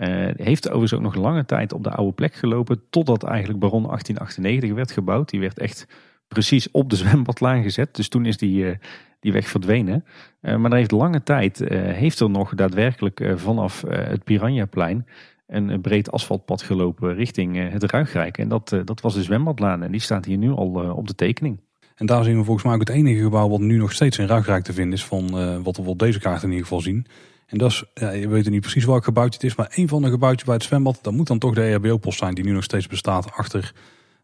[0.00, 2.82] Uh, heeft overigens ook nog lange tijd op de oude plek gelopen.
[2.90, 5.30] Totdat eigenlijk Baron 1898 werd gebouwd.
[5.30, 5.86] Die werd echt
[6.28, 7.94] precies op de zwembadlaan gezet.
[7.94, 8.74] Dus toen is die, uh,
[9.20, 10.04] die weg verdwenen.
[10.42, 15.06] Uh, maar er heeft lange tijd, heeft er nog daadwerkelijk vanaf het Piranhaplein
[15.46, 18.38] een breed asfaltpad gelopen richting het Ruigrijk.
[18.38, 19.82] En dat, dat was de zwembadlaan.
[19.82, 21.60] En die staat hier nu al op de tekening.
[21.94, 24.26] En daar zien we volgens mij ook het enige gebouw wat nu nog steeds in
[24.26, 25.04] Ruigrijk te vinden is.
[25.04, 25.30] Van
[25.62, 27.06] wat we op deze kaart in ieder geval zien.
[27.46, 30.02] En dat is, ja, je weet niet precies welk gebouwtje het is, maar een van
[30.02, 32.64] de gebouwtjes bij het zwembad, dat moet dan toch de EHBO-post zijn die nu nog
[32.64, 33.72] steeds bestaat achter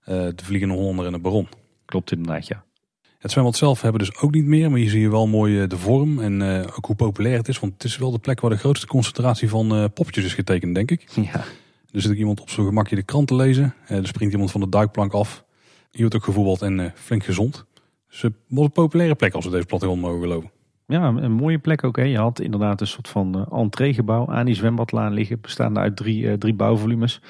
[0.00, 1.48] uh, de Vliegende Hollander en de Baron.
[1.84, 2.64] Klopt inderdaad, ja.
[3.18, 5.60] Het zwembad zelf hebben we dus ook niet meer, maar hier zie je wel mooi
[5.60, 7.58] eh, de vorm en uh, ook hoe populair het is.
[7.58, 10.74] Want het is wel de plek waar de grootste concentratie van uh, poppetjes is getekend,
[10.74, 11.04] denk ik.
[11.14, 11.44] Ja.
[11.90, 13.74] Er zit ook iemand op zijn gemakje de krant te lezen.
[13.86, 15.44] er springt iemand van de duikplank af.
[15.90, 17.64] Hier wordt ook gevoetbald en flink gezond.
[18.08, 20.50] Dus het was een populaire plek als we deze plattegrond mogen geloven.
[20.92, 21.96] Ja, een mooie plek ook.
[21.96, 22.02] Hè.
[22.02, 25.40] Je had inderdaad een soort van uh, entreegebouw aan die zwembadlaan liggen.
[25.40, 27.20] Bestaande uit drie, uh, drie bouwvolumes.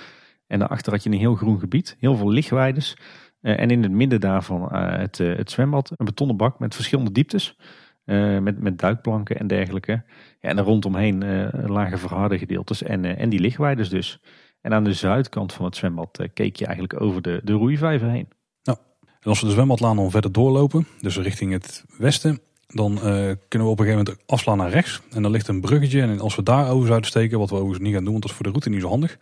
[0.47, 1.97] En daarachter had je een heel groen gebied.
[2.01, 2.97] Heel veel lichtweides.
[3.41, 5.93] Uh, en in het midden daarvan het, het zwembad.
[5.97, 7.57] Een betonnen bak met verschillende dieptes.
[8.05, 9.93] met, met duikplanken en dergelijke.
[10.41, 11.25] Ja, en er rondomheen
[11.67, 12.83] lage verharde gedeeltes.
[12.83, 14.21] En, en die lichtweides dus.
[14.61, 18.29] En aan de zuidkant van het zwembad keek je eigenlijk over de, de roeivijver heen.
[18.63, 18.79] Nou,
[19.21, 20.87] en als we de zwembadlaan dan verder doorlopen.
[21.01, 22.41] Dus richting het westen
[22.73, 25.01] dan uh, kunnen we op een gegeven moment afslaan naar rechts.
[25.11, 26.01] En dan ligt een bruggetje.
[26.01, 28.31] En als we daar over zouden steken, wat we overigens niet gaan doen, want dat
[28.31, 29.19] is voor de route niet zo handig.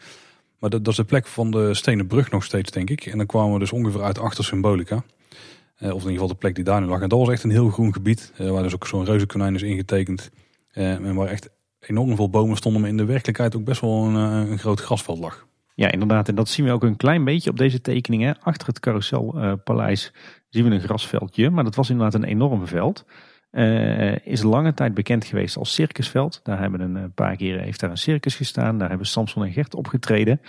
[0.58, 3.06] Maar dat, dat is de plek van de stenen brug nog steeds, denk ik.
[3.06, 4.94] En dan kwamen we dus ongeveer uit achter Symbolica.
[4.94, 7.00] Uh, of in ieder geval de plek die daar nu lag.
[7.00, 8.32] En dat was echt een heel groen gebied.
[8.38, 10.30] Uh, waar dus ook zo'n reuzenkonijn is ingetekend.
[10.72, 12.80] en waar echt enorm veel bomen stonden.
[12.80, 15.46] Maar in de werkelijkheid ook best wel een, een groot grasveld lag.
[15.74, 16.28] Ja, inderdaad.
[16.28, 18.38] En dat zien we ook een klein beetje op deze tekeningen.
[18.40, 20.12] Achter het carouselpaleis
[20.48, 21.50] zien we een grasveldje.
[21.50, 23.04] Maar dat was inderdaad een enorm veld.
[23.52, 26.40] Uh, is lange tijd bekend geweest als circusveld.
[26.42, 28.78] Daar hebben een eh, paar keren heeft daar een circus gestaan.
[28.78, 30.40] Daar hebben Samson en Gert opgetreden.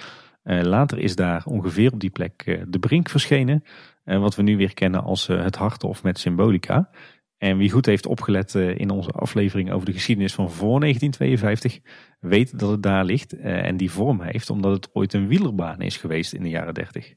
[0.44, 3.64] Uh, later is daar ongeveer op die plek de Brink verschenen.
[4.04, 6.90] wat we nu weer kennen als het Harthof met Symbolica.
[7.38, 11.80] En wie goed heeft opgelet in onze aflevering over de geschiedenis van voor 1952,
[12.20, 15.98] weet dat het daar ligt en die vorm heeft, omdat het ooit een wielerbaan is
[15.98, 17.14] geweest in de jaren 30.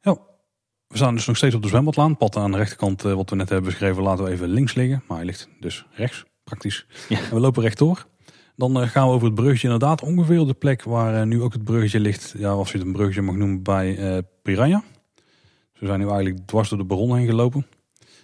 [0.00, 0.18] Ja,
[0.88, 2.16] We staan dus nog steeds op de zwembadlaan.
[2.16, 5.02] Pad aan de rechterkant, eh, wat we net hebben beschreven, laten we even links liggen.
[5.08, 6.86] Maar hij ligt dus rechts, praktisch.
[7.08, 7.18] Ja.
[7.18, 8.06] En we lopen rechtdoor.
[8.56, 11.52] Dan eh, gaan we over het bruggetje inderdaad ongeveer de plek waar eh, nu ook
[11.52, 12.34] het bruggetje ligt.
[12.38, 14.82] Ja, als je het een bruggetje mag noemen, bij eh Piranha.
[15.72, 17.66] Dus we zijn nu eigenlijk dwars door de baron heen gelopen.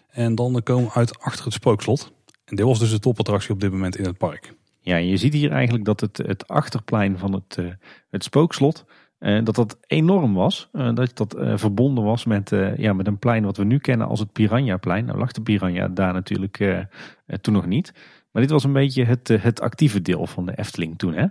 [0.08, 2.12] En dan komen we uit achter het spookslot.
[2.44, 4.54] En dit was dus de topattractie op dit moment in het park.
[4.80, 7.64] Ja, je ziet hier eigenlijk dat het, het achterplein van het, eh,
[8.10, 8.84] het spookslot,
[9.24, 10.68] dat dat enorm was.
[10.72, 13.78] Eh, dat dat eh, verbonden was met, eh, ja, met een plein wat we nu
[13.78, 15.04] kennen als het Piranha-plein.
[15.04, 16.86] Nou lag de Piranha daar natuurlijk eh, eh,
[17.40, 17.92] toen nog niet.
[18.30, 21.14] Maar dit was een beetje het, eh, het actieve deel van de Efteling toen.
[21.14, 21.26] Hè?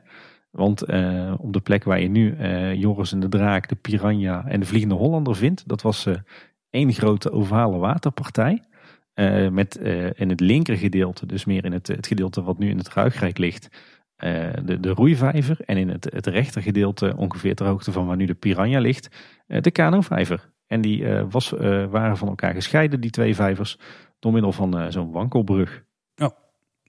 [0.49, 4.45] Want eh, op de plek waar je nu eh, Joris en de Draak, de Piranha
[4.47, 6.15] en de Vliegende Hollander vindt, dat was eh
[6.69, 8.63] één grote ovale waterpartij.
[9.13, 12.69] Eh, met eh, in het linker gedeelte, dus meer in het, het gedeelte wat nu
[12.69, 13.69] in het Ruigrijk ligt,
[14.23, 15.57] eh, de, de roeivijver.
[15.65, 19.09] En in het, het rechter gedeelte, ongeveer ter hoogte van waar nu de Piranha ligt,
[19.47, 20.51] eh, de kanovijver.
[20.67, 21.49] En die eh, was,
[21.89, 23.77] waren van elkaar gescheiden, die twee vijvers,
[24.19, 25.83] door middel van zo'n wankelbrug.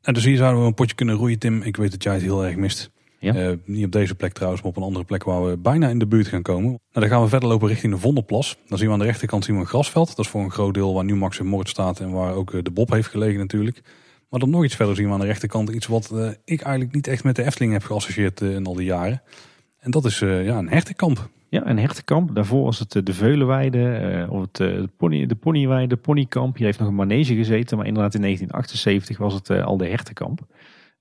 [0.02, 1.62] En dus hier zouden we een potje kunnen roeien, Tim.
[1.62, 2.90] Ik weet dat jij het heel erg mist.
[3.18, 3.56] Ja.
[3.64, 6.06] Niet op deze plek trouwens, maar op een andere plek waar we bijna in de
[6.06, 6.68] buurt gaan komen.
[6.68, 8.58] Nou, dan gaan we verder lopen richting de Vondelplas.
[8.68, 10.08] Dan zien we aan de rechterkant zien we een grasveld.
[10.08, 12.64] Dat is voor een groot deel waar nu Max en Moritz staat en waar ook
[12.64, 13.82] de Bob heeft gelegen natuurlijk.
[14.34, 16.94] Maar dan nog iets verder zien we aan de rechterkant iets wat eh, ik eigenlijk
[16.94, 19.22] niet echt met de Efteling heb geassocieerd eh, in al die jaren.
[19.78, 21.28] En dat is eh, ja, een hertenkamp.
[21.48, 22.34] Ja, een hertenkamp.
[22.34, 26.56] Daarvoor was het de Veulenweide, of het, de, pony, de Ponyweide, Ponykamp.
[26.56, 30.40] Hier heeft nog een manege gezeten, maar inderdaad in 1978 was het al de hertenkamp.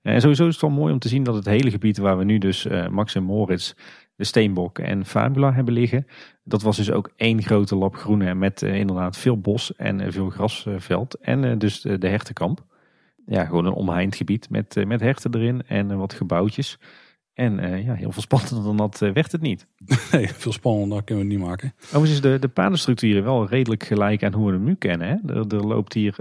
[0.02, 2.24] En sowieso is het wel mooi om te zien dat het hele gebied waar we
[2.24, 3.72] nu dus Max en Moritz,
[4.16, 6.06] de Steenbok en Fabula hebben liggen.
[6.44, 11.14] Dat was dus ook één grote lap groen met inderdaad veel bos en veel grasveld.
[11.14, 12.64] En dus de, de hertenkamp.
[13.26, 16.78] Ja, gewoon een omheind gebied met, eh, met herten erin en eh, wat gebouwtjes.
[17.34, 19.66] En eh, ja, heel veel spannender dan dat eh, werd het niet.
[20.12, 21.74] Nee, veel spannender kunnen we het niet maken.
[21.82, 25.08] Overigens is de, de padenstructuur wel redelijk gelijk aan hoe we hem nu kennen.
[25.08, 25.34] Hè?
[25.34, 26.16] Er, er loopt hier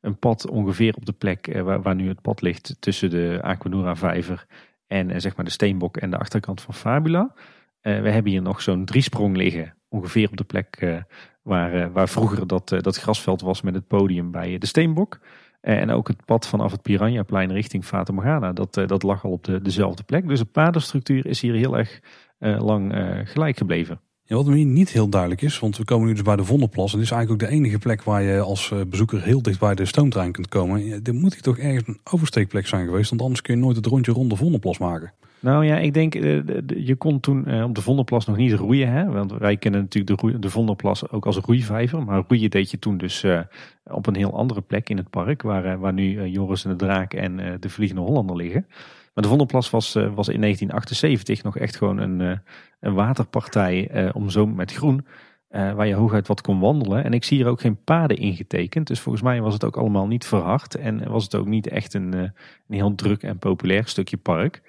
[0.00, 3.96] een pad ongeveer op de plek waar, waar nu het pad ligt tussen de Aquanura
[3.96, 4.46] vijver
[4.86, 7.34] en zeg maar de Steenbok en de achterkant van Fabula.
[7.80, 11.02] We hebben hier nog zo'n driesprong liggen, ongeveer op de plek
[11.42, 15.18] waar, waar vroeger dat, dat grasveld was met het podium bij de Steenbok.
[15.66, 19.30] En ook het pad vanaf het Piranhaplein richting Fata Morgana, dat, eh, dat lag al
[19.30, 20.28] op de, dezelfde plek.
[20.28, 22.00] Dus de padenstructuur is hier heel erg
[22.38, 24.00] eh, lang eh, gelijk gebleven.
[24.22, 26.44] Ja, wat me hier niet heel duidelijk is, want we komen nu dus bij de
[26.44, 26.94] Vondelplas.
[26.94, 29.84] En is eigenlijk ook de enige plek waar je als bezoeker heel dicht bij de
[29.84, 30.84] stoomtrein kunt komen.
[30.84, 33.76] Ja, dit moet hier toch ergens een oversteekplek zijn geweest, want anders kun je nooit
[33.76, 35.12] het rondje rond de Vondelplas maken.
[35.46, 38.92] Nou ja, ik denk, eh, je kon toen eh, op de Vondelplas nog niet roeien.
[38.92, 39.04] Hè?
[39.04, 40.38] Want wij kennen natuurlijk de, roei,
[40.74, 42.04] de ook als roeivijver.
[42.04, 43.40] Maar roeien deed je toen dus eh,
[43.84, 45.42] op een heel andere plek in het park.
[45.42, 48.66] Waar, waar nu Joris en de Draak en de Vliegende Hollander liggen.
[49.14, 52.40] Maar de Vondelplas was, was in 1978 nog echt gewoon een,
[52.80, 55.06] een waterpartij omzoomd met groen.
[55.48, 57.04] waar je hooguit wat kon wandelen.
[57.04, 58.86] En ik zie hier ook geen paden ingetekend.
[58.86, 60.74] Dus volgens mij was het ook allemaal niet verhard.
[60.74, 62.32] En was het ook niet echt een, een
[62.68, 64.62] heel druk en populair stukje park.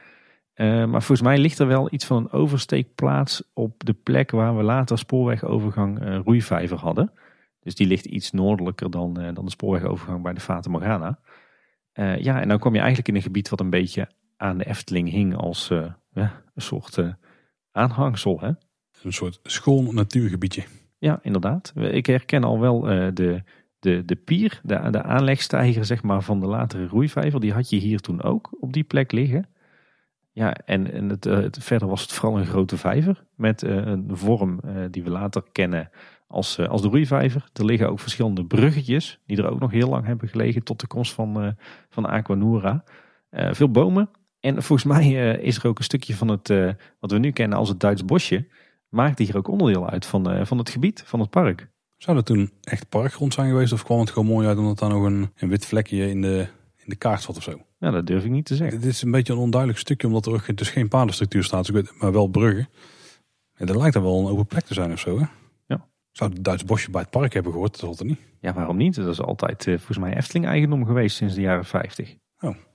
[0.58, 4.58] Eh, maar volgens mij ligt er wel iets van een oversteekplaats op de plek waar
[4.58, 7.12] we later spoorwegovergang eh Roeivijver hadden.
[7.60, 11.20] Dus die ligt iets noordelijker dan, eh, dan de spoorwegovergang bij de Fata Morgana.
[12.20, 15.10] Ja, en dan kom je eigenlijk in een gebied wat een beetje aan de Efteling
[15.10, 15.68] hing als
[16.12, 16.97] ja, een soort
[17.72, 18.39] aanhangsel.
[18.39, 18.47] Hè?
[19.03, 20.64] Een soort schoon natuurgebiedje.
[20.97, 21.74] Ja, inderdaad.
[21.76, 22.82] Ik herken al wel
[23.14, 23.43] de,
[23.80, 27.39] de, de pier, de, de aanlegstijger zeg maar, van de latere roeivijver.
[27.39, 29.49] Die had je hier toen ook op die plek liggen.
[30.38, 33.76] Ja, en, en het, eh, het, verder was het vooral een grote vijver met eh,
[33.76, 35.90] een vorm eh, die we later kennen
[36.28, 37.50] als, als de roeivijver.
[37.54, 40.88] Er liggen ook verschillende bruggetjes die er ook nog heel lang hebben gelegen tot de
[40.88, 41.56] komst van,
[41.90, 42.84] van Aquanura.
[43.32, 44.10] Veel bomen.
[44.40, 46.48] En volgens mij is er ook een stukje van het,
[47.00, 48.48] wat we nu kennen als het Duits bosje,
[48.90, 51.70] maakte hier ook onderdeel uit van, van het gebied, van het park.
[51.98, 54.90] Zou dat toen echt parkgrond zijn geweest of kwam het gewoon mooi uit omdat daar
[54.90, 56.48] nog een, een wit vlekje in de,
[56.88, 57.62] in de kaart zat of zo?
[57.80, 58.82] Ja, dat durf ik niet te zeggen.
[58.82, 61.76] Dit is een beetje een onduidelijk stukje omdat er ook dus geen padenstructuur staat, dus
[61.76, 62.70] ik weet, maar wel bruggen.
[63.56, 65.26] Ja, dat lijkt dan wel een open plek te zijn of zo hè?
[65.66, 65.88] Ja.
[66.12, 67.72] Zou het Duits bosje bij het park hebben gehoord?
[67.72, 68.20] Dat zal het er niet.
[68.42, 68.96] Ja, waarom niet?
[68.96, 72.16] Dat is altijd eh, volgens mij Efteling-eigendom geweest sinds de jaren 50.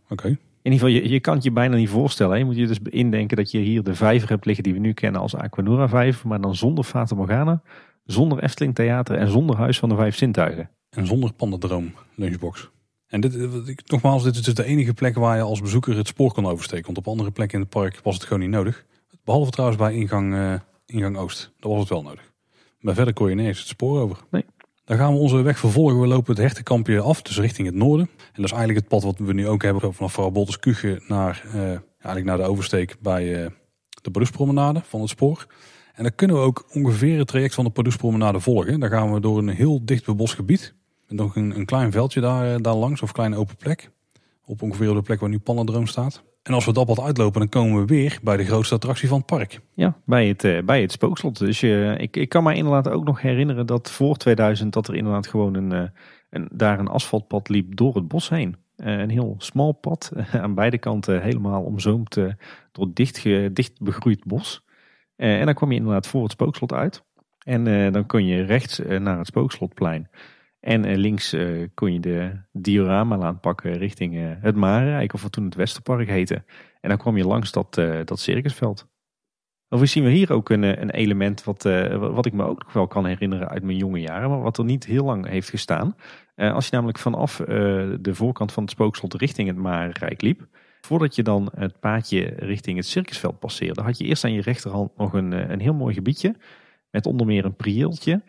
[0.09, 0.27] Oké.
[0.63, 2.33] In ieder geval, je, je kan het je bijna niet voorstellen.
[2.33, 2.39] hè.
[2.39, 4.93] Je moet je dus indenken dat je hier de vijver hebt liggen die we nu
[4.93, 6.29] kennen als Aquanura vijver.
[6.29, 7.63] Maar dan zonder Fata Morgana,
[8.05, 10.71] zonder Efteling Theater en zonder Huis van de Vijf Zintuigen.
[10.91, 12.71] En zonder pandadroom lunchbox.
[13.13, 16.07] En dit, eh, nogmaals, dit is dus de enige plek waar je als bezoeker het
[16.07, 16.85] spoor kan oversteken.
[16.85, 18.85] Want op andere plekken in het park was het gewoon niet nodig.
[19.25, 20.55] Behalve trouwens bij ingang, eh,
[20.87, 21.53] ingang Oost.
[21.59, 22.33] Daar was het wel nodig.
[22.79, 24.19] Maar verder kon je ineens het spoor over.
[24.31, 24.45] Nee.
[24.85, 26.01] Dan gaan we onze weg vervolgen.
[26.01, 28.07] We lopen het hertenkampje af, dus richting het noorden.
[28.17, 31.03] En dat is eigenlijk het pad wat we nu ook hebben vanaf Vrouw Bolters Kuchen
[31.07, 33.51] naar, eh, eigenlijk naar de oversteek bij
[34.03, 35.47] de Bruspromenade van het spoor.
[35.95, 38.81] En dan kunnen we ook ongeveer het traject van de Pardoespromenade volgen.
[38.81, 40.75] Dan gaan we door een heel dicht bebos gebied.
[41.13, 43.91] Nog een, een klein veldje daar, daar langs, of kleine open plek.
[44.45, 46.23] Op ongeveer de plek waar nu Pannendroom staat.
[46.43, 49.19] En als we dat pad uitlopen, dan komen we weer bij de grootste attractie van
[49.19, 49.61] het park.
[49.75, 51.39] Ja, bij het, uh, bij het spookslot.
[51.39, 54.95] Dus je, ik, ik kan me inderdaad ook nog herinneren dat voor 2000 dat er
[54.95, 55.91] inderdaad gewoon een,
[56.31, 58.57] een, daar een asfaltpad liep door het bos heen.
[58.77, 62.15] Een heel smal pad, aan beide kanten helemaal omzoomd
[62.73, 64.65] door dicht, dicht begroeid bos.
[65.17, 67.05] en dan kwam je inderdaad voor het spookslot uit.
[67.45, 70.09] En dan kon je rechts naar het spookslotplein.
[70.63, 71.37] En links
[71.75, 76.45] kon je de dioramalaan pakken richting het Marenrijk, of wat toen het Westerpark heette.
[76.81, 78.89] En dan kwam je langs dat, dat circusveld.
[79.69, 81.63] Overigens zien we hier ook een, een element wat,
[81.99, 84.65] wat ik me ook nog wel kan herinneren uit mijn jonge jaren, maar wat er
[84.65, 85.97] niet heel lang heeft gestaan.
[86.37, 87.37] als je namelijk vanaf
[88.01, 90.47] de voorkant van het spookslot richting het Marenrijk liep,
[90.81, 94.97] voordat je dan het paadje richting het circusveld passeerde, had je eerst aan je rechterhand
[94.97, 96.37] nog een, een heel mooi gebiedje.
[96.91, 98.23] Met onder meer een prieeltje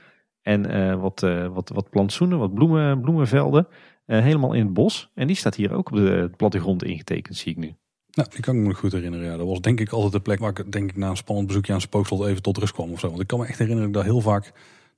[0.43, 3.67] en uh, wat, uh, wat, wat plantsoenen, wat bloemen, bloemenvelden.
[4.07, 5.11] Uh, helemaal in het bos.
[5.13, 7.75] En die staat hier ook op de plattegrond ingetekend, zie ik nu.
[8.11, 9.25] Nou, die kan ik me nog goed herinneren.
[9.25, 9.37] Ja.
[9.37, 11.73] Dat was denk ik altijd de plek waar ik denk ik na een spannend bezoekje
[11.73, 13.07] aan Spookslot even tot rust kwam of zo.
[13.07, 14.51] Want ik kan me echt herinneren dat ik daar heel vaak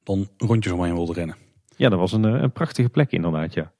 [0.04, 1.36] dan rondjes omheen wilde rennen.
[1.76, 3.74] Ja, dat was een, een prachtige plek inderdaad, ja.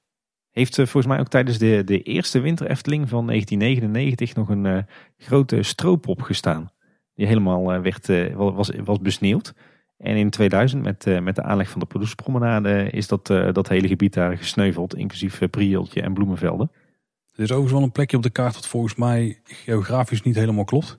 [0.52, 4.86] Heeft volgens mij ook tijdens de, de eerste winter Efteling van 1999 nog een
[5.18, 6.72] grote stroopop gestaan.
[7.14, 9.54] Die helemaal werd, was, was besneeuwd.
[9.98, 13.68] En in 2000 met, uh, met de aanleg van de Producepromenade is dat, uh, dat
[13.68, 14.96] hele gebied daar gesneuveld.
[14.96, 16.72] Inclusief uh, Prieltje en bloemenvelden.
[17.32, 20.64] Er is overigens wel een plekje op de kaart dat volgens mij geografisch niet helemaal
[20.64, 20.98] klopt.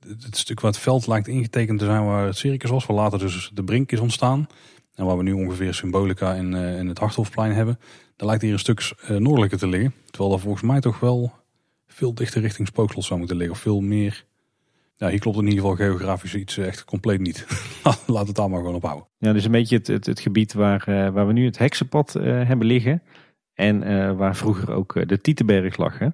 [0.00, 2.86] Het stuk waar het veld lijkt ingetekend te zijn waar het circus was.
[2.86, 4.46] Waar later dus de brink is ontstaan.
[4.94, 7.78] En waar we nu ongeveer Symbolica in, in het Harthofplein hebben.
[8.16, 9.94] Daar lijkt hier een stuk noordelijker te liggen.
[10.10, 11.32] Terwijl dat volgens mij toch wel
[11.86, 13.56] veel dichter richting Spookslot zou moeten liggen.
[13.56, 14.24] Of veel meer
[15.02, 17.46] ja, hier klopt in ieder geval geografisch iets echt compleet niet.
[18.06, 19.08] Laat het daar maar gewoon op houden.
[19.18, 22.14] Ja, dus een beetje het, het, het gebied waar, uh, waar we nu het heksenpad
[22.16, 23.02] uh, hebben liggen.
[23.54, 25.98] En uh, waar vroeger ook de Tietenberg lag.
[25.98, 26.08] Hè?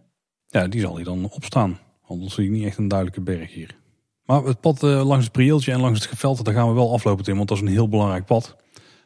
[0.46, 1.78] Ja, die zal hier dan opstaan.
[2.06, 3.76] Anders zie ik niet echt een duidelijke berg hier.
[4.24, 7.24] Maar het pad langs het prieeltje en langs het geveld, daar gaan we wel aflopen
[7.24, 7.36] in.
[7.36, 8.56] Want dat is een heel belangrijk pad.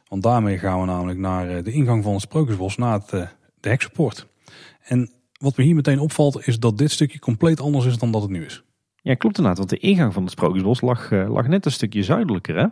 [0.07, 3.09] Want daarmee gaan we namelijk naar de ingang van het Sprookjesbos, naar het,
[3.59, 4.27] de heksenpoort.
[4.81, 8.21] En wat me hier meteen opvalt, is dat dit stukje compleet anders is dan dat
[8.21, 8.63] het nu is.
[9.03, 9.57] Ja, klopt inderdaad.
[9.57, 12.67] Want de ingang van het Sprookjesbos lag, uh, lag net een stukje zuidelijker, hè?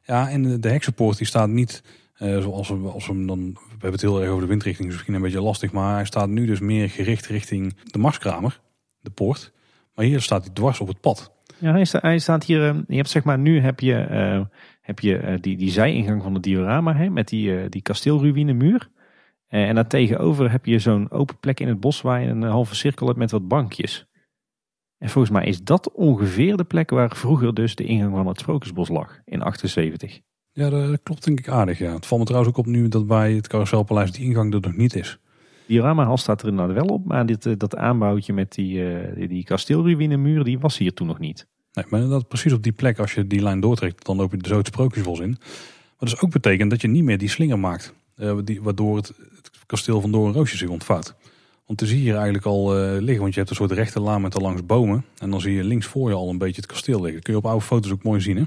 [0.00, 1.82] Ja, en de, heksenpoort die staat niet
[2.18, 3.52] uh, zoals we, als we hem dan...
[3.52, 5.72] We hebben het heel erg over de windrichting, dus misschien een beetje lastig.
[5.72, 8.60] Maar hij staat nu dus meer gericht richting de Marskramer,
[9.00, 9.52] de poort.
[9.94, 11.32] Maar hier staat hij dwars op het pad.
[11.58, 12.74] Ja, hij, sta, hij staat hier...
[12.74, 14.44] Uh, je hebt zeg maar, nu heb je, uh,
[14.80, 18.88] heb je die, die zijingang van het diorama, hè, met die, die kasteelruïnemuur.
[19.48, 22.74] en daar tegenover heb je zo'n open plek in het bos waar je een halve
[22.74, 24.06] cirkel hebt met wat bankjes.
[25.04, 28.38] En volgens mij is dat ongeveer de plek waar vroeger dus de ingang van het
[28.40, 30.20] Sprookjesbos lag, in 78.
[30.52, 31.78] Ja, dat klopt denk ik aardig.
[31.78, 31.94] Ja.
[31.94, 34.76] Het valt me trouwens ook op nu dat bij het Carouselpaleis die ingang er nog
[34.76, 35.18] niet is.
[35.66, 39.28] Die ramahal staat er inderdaad wel op, maar dit, eh, dat aanbouwtje met die, uh,
[39.28, 41.46] die, kasteelruïnemuur, die was hier toen nog niet.
[41.72, 44.38] Nee, maar dat precies op die plek, als je die lijn doortrekt, dan loop je
[44.42, 45.36] zo het Sprookjesbos in.
[45.98, 49.08] Wat dus ook betekent dat je niet meer die slinger maakt, uh, die, waardoor het,
[49.36, 51.14] het kasteel van Doornroosje zich ontvouwt.
[51.66, 54.00] Want dan zie je hier eigenlijk al uh, liggen, want je hebt een soort rechte
[54.00, 55.04] laan met er langs bomen.
[55.18, 57.14] En dan zie je links voor je al een beetje het kasteel liggen.
[57.14, 58.44] Dat kun je op oude foto's ook mooi zien hè?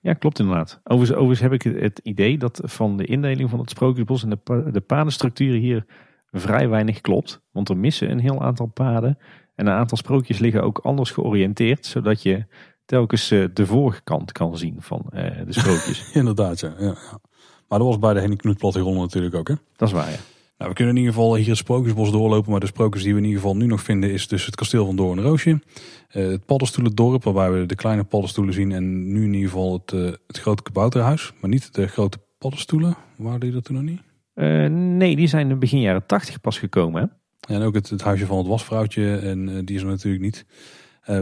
[0.00, 0.80] Ja, klopt inderdaad.
[0.84, 4.70] Overigens, overigens heb ik het idee dat van de indeling van het Sprookjesbos en de,
[4.72, 5.84] de padenstructuur hier
[6.30, 7.40] vrij weinig klopt.
[7.50, 9.18] Want er missen een heel aantal paden.
[9.54, 11.86] En een aantal sprookjes liggen ook anders georiënteerd.
[11.86, 12.46] Zodat je
[12.84, 16.10] telkens uh, de voorkant kan zien van uh, de sprookjes.
[16.12, 17.18] inderdaad, ja, ja, ja.
[17.68, 19.54] Maar dat was bij de Henny Knut plattegrond natuurlijk ook hè?
[19.76, 20.16] Dat is waar, ja.
[20.64, 22.50] Nou, we kunnen in ieder geval hier het Sprookjesbos doorlopen.
[22.50, 24.86] Maar de sprookjes die we in ieder geval nu nog vinden is dus het kasteel
[24.86, 25.50] van Doornroosje.
[25.50, 28.72] Uh, het paddenstoelendorp waarbij we de kleine paddenstoelen zien.
[28.72, 31.32] En nu in ieder geval het, uh, het grote kabouterhuis.
[31.40, 32.96] Maar niet de grote paddenstoelen.
[33.16, 34.00] Waren die dat toen nog niet?
[34.34, 37.02] Uh, nee, die zijn in begin jaren tachtig pas gekomen.
[37.02, 37.54] Hè?
[37.54, 39.16] En ook het, het, huisje van het wasvrouwtje.
[39.16, 40.46] En die is er natuurlijk niet.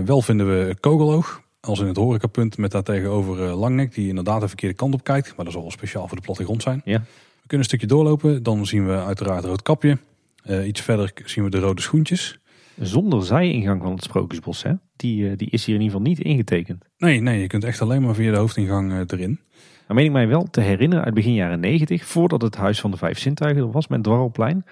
[0.04, 1.42] wel vinden we Kogeloog.
[1.60, 3.94] Als in het horecapunt met daar tegenover Langnek.
[3.94, 5.36] Die inderdaad de verkeerde kant op kijkt.
[5.36, 6.82] Maar dat zal wel speciaal voor de plattegrond zijn.
[6.84, 7.02] Ja
[7.46, 8.42] kunnen een stukje doorlopen.
[8.42, 9.98] Dan zien we uiteraard rood kapje.
[10.46, 12.38] Uh, iets verder zien we de rode schoentjes.
[12.80, 14.72] Zonder zijingang van het Sprookjesbos, hè?
[14.96, 16.84] Die, uh, die is hier in ieder geval niet ingetekend.
[16.96, 19.40] Nee, nee, je kunt echt alleen maar via de hoofdingang uh, erin.
[19.86, 22.90] Dan meen ik mij wel te herinneren uit begin jaren negentig, voordat het Huis van
[22.90, 24.64] de Vijf Zintuigen er was met Dwarrelplein,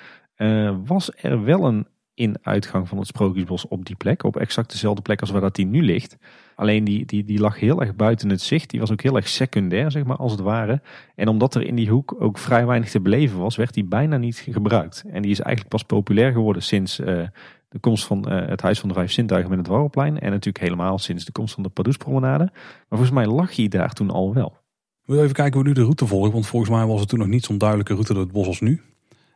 [0.84, 4.22] was er wel een in-uitgang van het Sprookjesbos op die plek.
[4.24, 6.16] Op exact dezelfde plek als waar dat die nu ligt.
[6.60, 8.70] Alleen die, die, die lag heel erg buiten het zicht.
[8.70, 10.82] Die was ook heel erg secundair, zeg maar, als het ware.
[11.14, 14.16] En omdat er in die hoek ook vrij weinig te beleven was, werd die bijna
[14.16, 15.04] niet gebruikt.
[15.10, 17.22] En die is eigenlijk pas populair geworden sinds eh,
[17.68, 20.20] de komst van eh, het Huis van de Vijf Zintuigen met het Warrelplein.
[20.20, 22.48] En natuurlijk helemaal sinds de komst van de Padoespromenade.
[22.52, 24.56] Maar volgens mij lag hij daar toen al wel.
[25.04, 26.32] We even kijken hoe nu de route volgt.
[26.32, 28.60] Want volgens mij was het toen nog niet zo'n duidelijke route door het bos als
[28.60, 28.80] nu.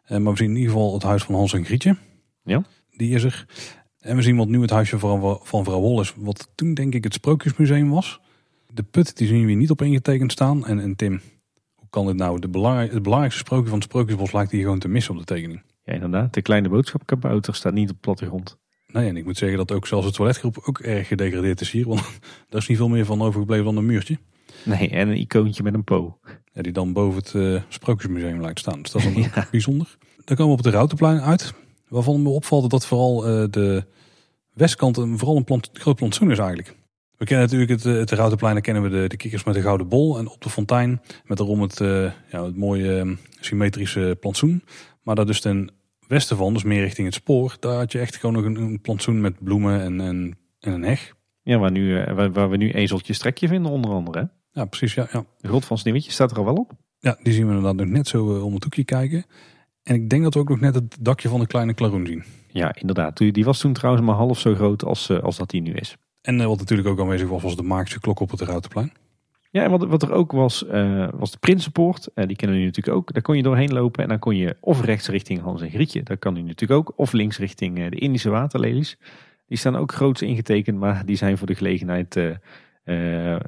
[0.08, 1.96] Uh, maar we zien in ieder geval het huis van Hans en Grietje.
[2.42, 2.62] Ja.
[2.96, 3.46] Die is er.
[4.04, 6.14] En we zien wat nu het huisje van, van vrouw Wol is.
[6.16, 8.20] Wat toen denk ik het Sprookjesmuseum was.
[8.72, 10.66] De put die zien we hier niet op ingetekend staan.
[10.66, 11.20] En, en Tim,
[11.74, 12.38] hoe kan dit nou?
[12.38, 12.48] De
[12.92, 15.62] het belangrijkste sprookje van het Sprookjesbos lijkt hier gewoon te missen op de tekening.
[15.84, 16.34] Ja, inderdaad.
[16.34, 18.56] De kleine boodschapkabouter staat niet op plattegrond.
[18.86, 21.86] Nee, en ik moet zeggen dat ook zelfs het toiletgroep ook erg gedegradeerd is hier.
[21.86, 22.00] Want
[22.48, 24.18] daar is niet veel meer van overgebleven dan een muurtje.
[24.64, 26.18] Nee, en een icoontje met een po.
[26.52, 28.82] Ja, die dan boven het uh, Sprookjesmuseum lijkt staan.
[28.82, 29.48] Dus dat is dan ja.
[29.50, 29.96] bijzonder.
[30.24, 31.54] Dan komen we op het Routenplein uit.
[31.88, 33.84] Waarvan me opvalt dat vooral uh, de
[34.52, 36.76] westkant een, vooral een plant, groot plantsoen is eigenlijk.
[37.16, 40.18] We kennen natuurlijk het, het Routenplein, kennen we de, de kikkers met de gouden bol.
[40.18, 44.62] En op de fontein met daarom het, uh, ja, het mooie symmetrische plantsoen.
[45.02, 45.70] Maar daar dus ten
[46.08, 48.80] westen van, dus meer richting het spoor, daar had je echt gewoon nog een, een
[48.80, 51.14] plantsoen met bloemen en, en, en een heg.
[51.42, 54.30] Ja, waar, nu, eh, waar, waar we nu ezeltjes trekje vinden onder andere.
[54.52, 54.94] Ja, precies.
[54.94, 55.24] Ja, ja.
[55.40, 56.72] De grot van Sneeuwwitje staat er al wel op.
[56.98, 59.24] Ja, die zien we inderdaad nog net zo om het hoekje kijken.
[59.84, 62.24] En ik denk dat we ook nog net het dakje van de kleine klaroen zien.
[62.46, 63.16] Ja, inderdaad.
[63.16, 65.96] Die was toen trouwens maar half zo groot als, eh, als dat die nu is.
[66.20, 68.92] En eh, wat natuurlijk ook aanwezig was, was de magische klok op het Routenplein.
[69.50, 72.08] Ja, en wat, wat er ook was, uh, was de Prinsenpoort.
[72.14, 73.12] Uh, die kennen we natuurlijk ook.
[73.12, 76.02] Daar kon je doorheen lopen en dan kon je of rechts richting Hans en Grietje.
[76.02, 76.92] Dat kan nu natuurlijk ook.
[76.96, 78.98] Of links richting de Indische waterlelies.
[79.46, 82.16] Die staan ook groots ingetekend, maar die zijn voor de gelegenheid...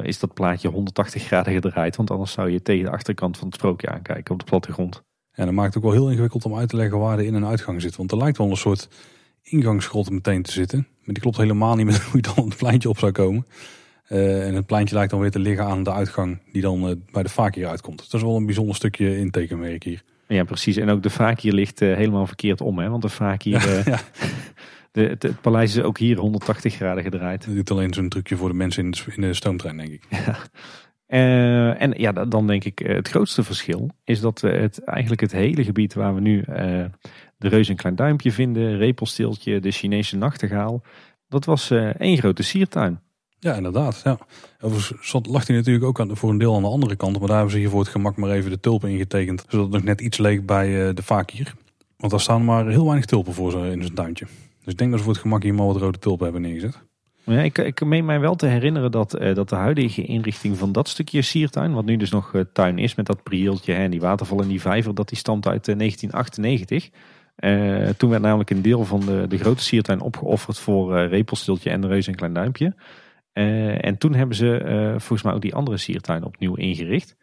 [0.02, 1.96] is dat plaatje 180 graden gedraaid.
[1.96, 5.04] Want anders zou je tegen de achterkant van het sprookje aankijken op de plattegrond.
[5.36, 7.34] En dat maakt het ook wel heel ingewikkeld om uit te leggen waar de in-
[7.34, 7.96] en uitgang zit.
[7.96, 8.88] Want er lijkt wel een soort
[9.42, 10.78] ingangsgrot meteen te zitten.
[10.78, 13.46] Maar die klopt helemaal niet met hoe je dan het pleintje op zou komen.
[14.08, 16.94] Uh, en het pleintje lijkt dan weer te liggen aan de uitgang die dan uh,
[17.10, 17.98] bij de Fakir uitkomt.
[17.98, 20.02] Dat is wel een bijzonder stukje intekenwerk hier.
[20.28, 20.76] Ja, precies.
[20.76, 22.78] En ook de Fakir ligt uh, helemaal verkeerd om.
[22.78, 22.88] Hè?
[22.88, 24.00] Want de Fakir, ja, ja.
[24.92, 27.44] De, het, het, paleis is ook hier 180 graden gedraaid.
[27.44, 30.02] Dat doet alleen zo'n trucje voor de mensen in de, in de stoomtrein, denk ik.
[30.08, 30.36] Ja.
[31.08, 35.64] Uh, en ja, dan denk ik het grootste verschil is dat het eigenlijk het hele
[35.64, 36.44] gebied waar we nu uh,
[37.36, 40.82] de reus en klein duimpje vinden, repelsteeltje, de Chinese nachtegaal,
[41.28, 43.00] dat was één grote siertuin.
[43.38, 44.00] Ja, inderdaad.
[44.04, 44.18] Ja.
[44.60, 47.54] Overigens lag hij natuurlijk ook voor een deel aan de andere kant, maar daar hebben
[47.54, 50.18] ze hier voor het gemak maar even de tulpen ingetekend, zodat het nog net iets
[50.18, 51.54] leek bij de fakir.
[51.96, 54.26] Want daar staan maar heel weinig tulpen voor in zijn tuintje.
[54.62, 56.82] Dus ik denk dat ze voor het gemak hier maar wat rode tulpen hebben neergezet.
[57.26, 60.72] Ja, ik, ik meen mij wel te herinneren dat, uh, dat de huidige inrichting van
[60.72, 64.00] dat stukje siertuin, wat nu dus nog uh, tuin is met dat prieeltje en die
[64.00, 66.90] waterval en die vijver, dat die stamt uit uh, 1998.
[67.96, 71.86] toen werd namelijk een deel van de, de grote siertuin opgeofferd voor repelstiltje en de
[71.86, 72.74] reus en klein duimpje.
[73.80, 74.60] en toen hebben ze
[74.90, 77.16] volgens mij ook die andere siertuin opnieuw ingericht.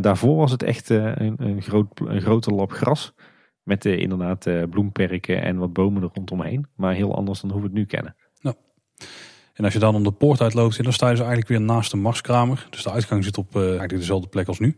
[0.00, 3.14] daarvoor was het echt een, een, groot, een grote lap gras.
[3.62, 6.66] Met inderdaad bloemperken en wat bomen er rondomheen.
[6.76, 8.16] Maar heel anders dan hoe we het nu kennen.
[9.54, 11.90] En als je dan om de poort uitloopt, dan sta je dus eigenlijk weer naast
[11.90, 12.66] de Marskramer.
[12.70, 14.76] Dus de uitgang zit op uh, eigenlijk dezelfde plek als nu.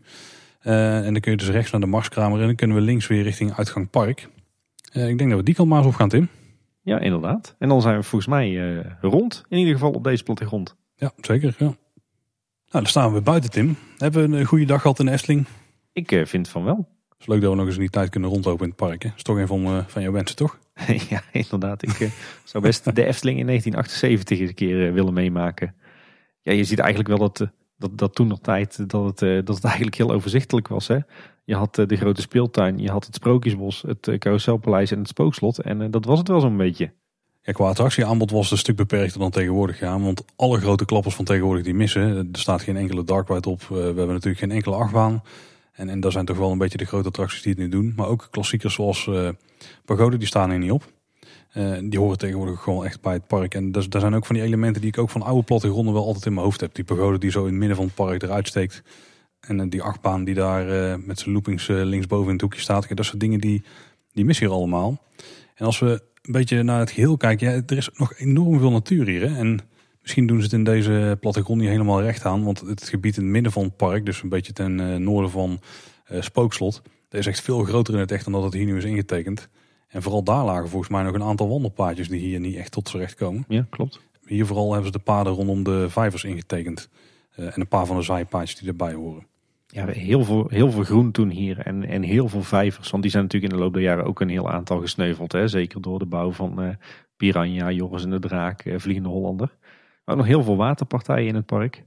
[0.63, 3.07] Uh, en dan kun je dus rechts naar de Marskramer en dan kunnen we links
[3.07, 4.29] weer richting uitgang Park.
[4.93, 6.29] Uh, ik denk dat we die kant maar eens op gaan, Tim.
[6.81, 7.55] Ja, inderdaad.
[7.59, 10.75] En dan zijn we volgens mij rond, in ieder geval op deze plattegrond.
[10.95, 11.55] Ja, zeker.
[11.57, 11.65] Ja.
[11.65, 11.75] Nou,
[12.69, 13.77] dan staan we buiten, Tim.
[13.97, 15.45] Hebben we een goede dag gehad in de Efteling?
[15.93, 16.87] Ik vind van wel.
[17.21, 19.03] Het is leuk dat we nog eens in die tijd kunnen rondlopen in het park.
[19.03, 19.09] Hè?
[19.09, 20.59] Dat is toch een van, van jouw wensen, toch?
[21.09, 21.83] ja, inderdaad.
[21.83, 22.09] Ik uh,
[22.43, 25.75] zou best de Efteling in 1978 eens een keer uh, willen meemaken.
[26.41, 29.63] Ja, je ziet eigenlijk wel dat, dat, dat toen nog tijd dat het, dat het
[29.63, 30.87] eigenlijk heel overzichtelijk was.
[30.87, 30.97] Hè?
[31.43, 35.59] Je had de grote speeltuin, je had het Sprookjesbos, het Carouselpaleis en het Spookslot.
[35.59, 36.93] En dat was het wel zo'n beetje.
[37.41, 39.79] Ja, qua attractieaanbod was het een stuk beperkter dan tegenwoordig.
[39.79, 42.29] Ja, want alle grote klappers van tegenwoordig die missen.
[42.31, 43.61] Er staat geen enkele dark ride op.
[43.61, 45.21] we hebben natuurlijk geen enkele achtbaan.
[45.81, 47.93] En, en dat zijn toch wel een beetje de grote attracties die het nu doen.
[47.95, 49.29] Maar ook klassiekers zoals uh,
[49.85, 50.91] Pagode, die staan er niet op.
[51.53, 53.53] Uh, die horen tegenwoordig gewoon echt bij het park.
[53.53, 56.25] En daar zijn ook van die elementen die ik ook van oude plattegronden wel altijd
[56.25, 56.75] in mijn hoofd heb.
[56.75, 58.83] Die pagode die zo in het midden van het park eruit steekt.
[59.39, 62.95] En uh, die achtbaan die daar met zijn loopings linksboven in het hoekje staat.
[62.95, 63.63] Dat soort dingen die,
[64.11, 65.01] die missen hier allemaal.
[65.55, 67.51] En als we een beetje naar het geheel kijken.
[67.51, 69.29] Ja, er is nog enorm veel natuur hier.
[69.29, 69.37] Hè?
[69.37, 69.59] En
[70.01, 72.43] Misschien doen ze het in deze plattegrond niet helemaal recht aan.
[72.43, 75.31] Want het gebied in het midden van het park, dus een beetje ten uh, noorden
[75.31, 75.59] van
[76.11, 78.77] uh, Spookslot, dat is echt veel groter in het echt dan dat het hier nu
[78.77, 79.49] is ingetekend.
[79.87, 82.89] En vooral daar lagen volgens mij nog een aantal wandelpaadjes die hier niet echt tot
[82.89, 83.45] z'n recht komen.
[83.47, 83.99] Ja, klopt.
[84.25, 86.89] Hier vooral hebben ze de paden rondom de vijvers ingetekend.
[87.39, 89.25] Uh, en een paar van de zijpaadjes die erbij horen.
[89.67, 92.89] Ja, heel veel, heel veel groen toen hier en, en heel veel vijvers.
[92.89, 95.31] Want die zijn natuurlijk in de loop der jaren ook een heel aantal gesneuveld.
[95.31, 95.47] Hè?
[95.47, 96.69] Zeker door de bouw van uh,
[97.17, 99.57] Piranha, Joris en de Draak, uh, Vliegende Hollander.
[100.03, 101.83] Maar nog heel veel waterpartijen in het park.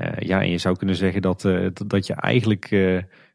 [0.00, 2.68] Uh, ja, en je zou kunnen zeggen dat, dat, dat, je eigenlijk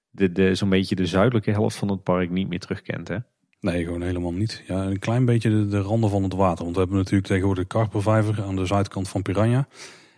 [0.09, 3.07] de, de, zo'n beetje de zuidelijke helft van het park niet meer terugkent.
[3.07, 3.17] Hè?
[3.59, 4.63] Nee, gewoon helemaal niet.
[4.67, 6.63] Ja, een klein beetje de, de randen van het water.
[6.63, 9.67] Want we hebben natuurlijk tegenwoordig de Karpervijver aan de zuidkant van Piranha.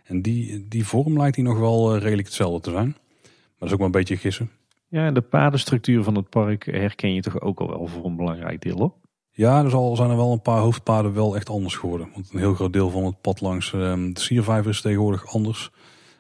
[0.04, 2.88] En die, die vorm lijkt die nog wel redelijk hetzelfde te zijn.
[2.88, 4.50] Maar dat is ook wel een beetje gissen.
[4.88, 8.16] Ja, en de padenstructuur van het park herken je toch ook al wel voor een
[8.16, 8.99] belangrijk deel op?
[9.40, 12.10] Ja, er al zijn er wel een paar hoofdpaden wel echt anders geworden.
[12.14, 15.72] Want een heel groot deel van het pad langs ehm, de Siervijver is tegenwoordig anders.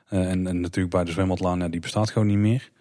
[0.10, 2.72] Uh, en, en, natuurlijk bij de zwembadlaan, ja, die bestaat gewoon niet meer.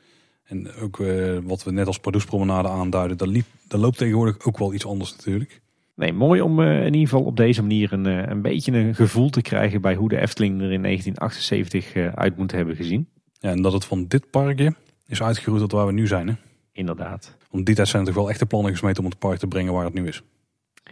[0.45, 4.59] En ook uh, wat we net als Pardoespromenade aanduiden, dat, liep, dat loopt tegenwoordig ook
[4.59, 5.61] wel iets anders natuurlijk.
[5.95, 9.31] Nee, mooi om uh, in ieder geval op deze manier een, een beetje een gevoel
[9.31, 13.09] te krijgen bij hoe de Efteling er in 1978 uit moet hebben gezien.
[13.33, 14.75] Ja, en dat het van dit parkje
[15.07, 16.29] is uitgeroeid tot waar we nu zijn.
[16.29, 16.35] Hè?
[16.73, 17.37] Inderdaad.
[17.51, 19.85] Want die tijd zijn er wel echte plannen gesmeten om het park te brengen waar
[19.85, 20.23] het nu is.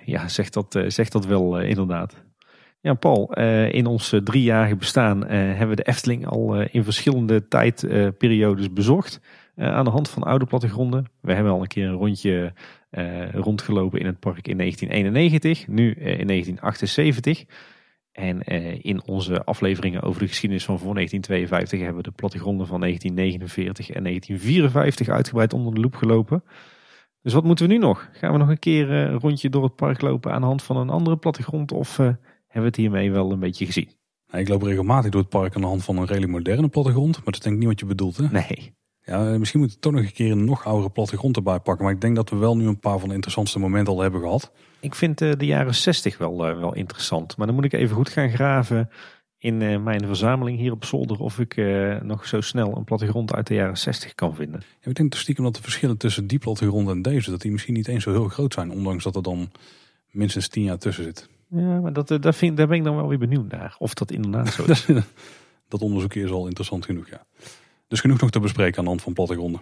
[0.05, 2.25] Ja, zegt dat, uh, zegt dat wel uh, inderdaad.
[2.81, 8.73] Ja, Paul, uh, in ons driejarige bestaan hebben we de Efteling al in verschillende tijdperiodes
[8.73, 9.21] bezocht.
[9.57, 11.05] aan de hand van oude plattegronden.
[11.21, 12.53] We hebben al een keer een rondje
[13.33, 17.45] rondgelopen in het park in 1991, nu in 1978.
[18.17, 22.67] En eh, in onze afleveringen over de geschiedenis van voor 1952 hebben we de plattegronden
[22.67, 26.45] van 1949 en 1954 uitgebreid onder de loep gelopen.
[27.23, 28.09] Dus wat moeten we nu nog?
[28.13, 30.63] Gaan we nog een keer eh, een rondje door het park lopen aan de hand
[30.63, 32.21] van een andere plattegrond of uh, hebben
[32.53, 33.89] we het hiermee wel een beetje gezien?
[34.33, 37.25] ik loop regelmatig door het park aan de hand van een redelijk moderne plattegrond, maar
[37.25, 38.27] dat is denk ik niet wat je bedoelt hè?
[38.31, 38.75] Nee.
[39.07, 41.85] Ja, misschien moeten we toch nog een keer een nog oudere plattegrond erbij pakken.
[41.85, 44.21] Maar ik denk dat we wel nu een paar van de interessantste momenten al hebben
[44.21, 44.53] gehad.
[44.81, 47.37] Ik vind uh, de jaren 60 wel, uh, wel interessant.
[47.37, 48.91] Maar dan moet ik even goed gaan graven
[49.39, 51.19] in uh, mijn verzameling hier op zolder.
[51.19, 51.57] Of ik
[52.03, 54.63] nog zo snel een plattegrond uit de jaren 60 kan vinden.
[54.81, 57.31] Ja, ik denk toch stiekem dat de verschillen tussen die plattegrond en deze...
[57.31, 58.71] dat die misschien niet eens zo heel groot zijn.
[58.71, 59.51] Ondanks dat er dan
[60.11, 61.29] minstens tien jaar tussen zit.
[61.49, 63.77] Ja, maar dat, dat vind, daar ben ik dan wel weer benieuwd naar.
[63.79, 64.87] Of dat inderdaad zo is.
[65.69, 67.27] dat onderzoek is al interessant genoeg, ja.
[67.87, 69.61] Dus genoeg nog te bespreken aan de hand van plattegronden.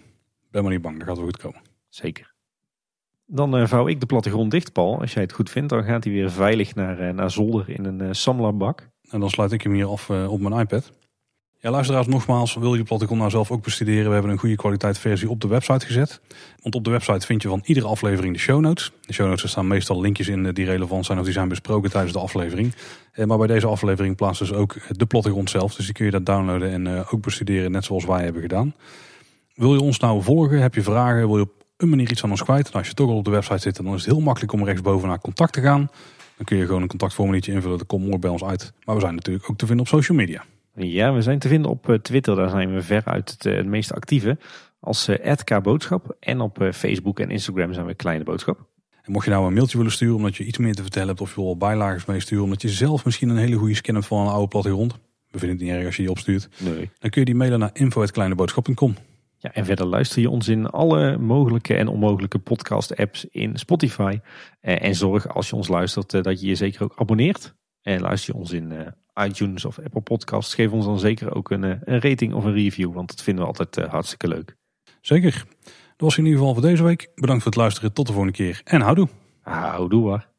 [0.51, 1.61] Ben maar niet bang, dat gaat wel goed komen.
[1.89, 2.35] Zeker.
[3.27, 5.01] Dan uh, vouw ik de plattegrond dicht, Paul.
[5.01, 7.85] Als jij het goed vindt, dan gaat hij weer veilig naar, uh, naar zolder in
[7.85, 8.89] een uh, samlabak.
[9.11, 10.93] En dan sluit ik hem hier af op mijn iPad.
[11.65, 14.07] Ja, luisteraars, nogmaals, wil je de nou zelf ook bestuderen?
[14.07, 16.21] We hebben een goede kwaliteit versie op de website gezet.
[16.63, 18.93] Want op de website vind je van iedere aflevering de show notes.
[19.01, 22.13] De show notes staan meestal linkjes in die relevant zijn of die zijn besproken tijdens
[22.13, 22.75] de aflevering.
[23.25, 25.75] Maar bij deze aflevering plaatsen dus ook de plattegrond zelf.
[25.75, 28.75] Dus die kun je dat downloaden en ook bestuderen, net zoals wij hebben gedaan.
[29.55, 30.61] Wil je ons nou volgen?
[30.61, 31.27] Heb je vragen?
[31.27, 32.65] Wil je op een manier iets aan ons kwijt?
[32.65, 34.65] Nou, als je toch al op de website zit, dan is het heel makkelijk om
[34.65, 35.91] rechtsboven naar contact te gaan.
[36.37, 37.79] Dan kun je gewoon een contactformuliertje invullen.
[37.79, 38.73] Dat komt mooi bij ons uit.
[38.85, 40.45] Maar we zijn natuurlijk ook te vinden op social media.
[40.75, 42.37] Ja, we zijn te vinden op eh, Twitter.
[42.37, 44.39] Daar zijn we veruit het, eh, het meest actieve.
[44.81, 46.17] Als uh, Boodschap.
[46.21, 48.67] En op Facebook en Instagram zijn we Kleine Boodschap.
[49.03, 51.21] En mocht je nou een mailtje willen sturen omdat je iets meer te vertellen hebt.
[51.21, 52.45] Of je wil bijlagen meesturen.
[52.45, 54.93] Omdat je zelf misschien een hele goede scan hebt van een oude plattegrond.
[55.31, 56.49] We vinden het niet erg als je die opstuurt.
[56.59, 56.91] Nee.
[56.99, 58.95] Dan kun je die mailen naar info.kleineboodschap.com.
[59.39, 64.19] Ja, en verder luister je ons in alle mogelijke en onmogelijke podcast apps in Spotify.
[64.61, 67.55] En zorg als je ons luistert dat je je zeker ook abonneert.
[67.83, 71.65] En luister je ons in iTunes of Apple Podcasts, geef ons dan zeker ook een,
[71.65, 72.93] eh, een rating of een review.
[72.93, 74.57] Want dat vinden we altijd uh, hartstikke leuk.
[75.01, 75.45] Zeker.
[75.63, 77.11] Dat was in ieder geval voor deze week.
[77.15, 77.93] Bedankt voor het luisteren.
[77.93, 78.61] Tot de volgende keer.
[78.65, 79.09] En houdoe.
[79.41, 80.33] Houdoe hoor.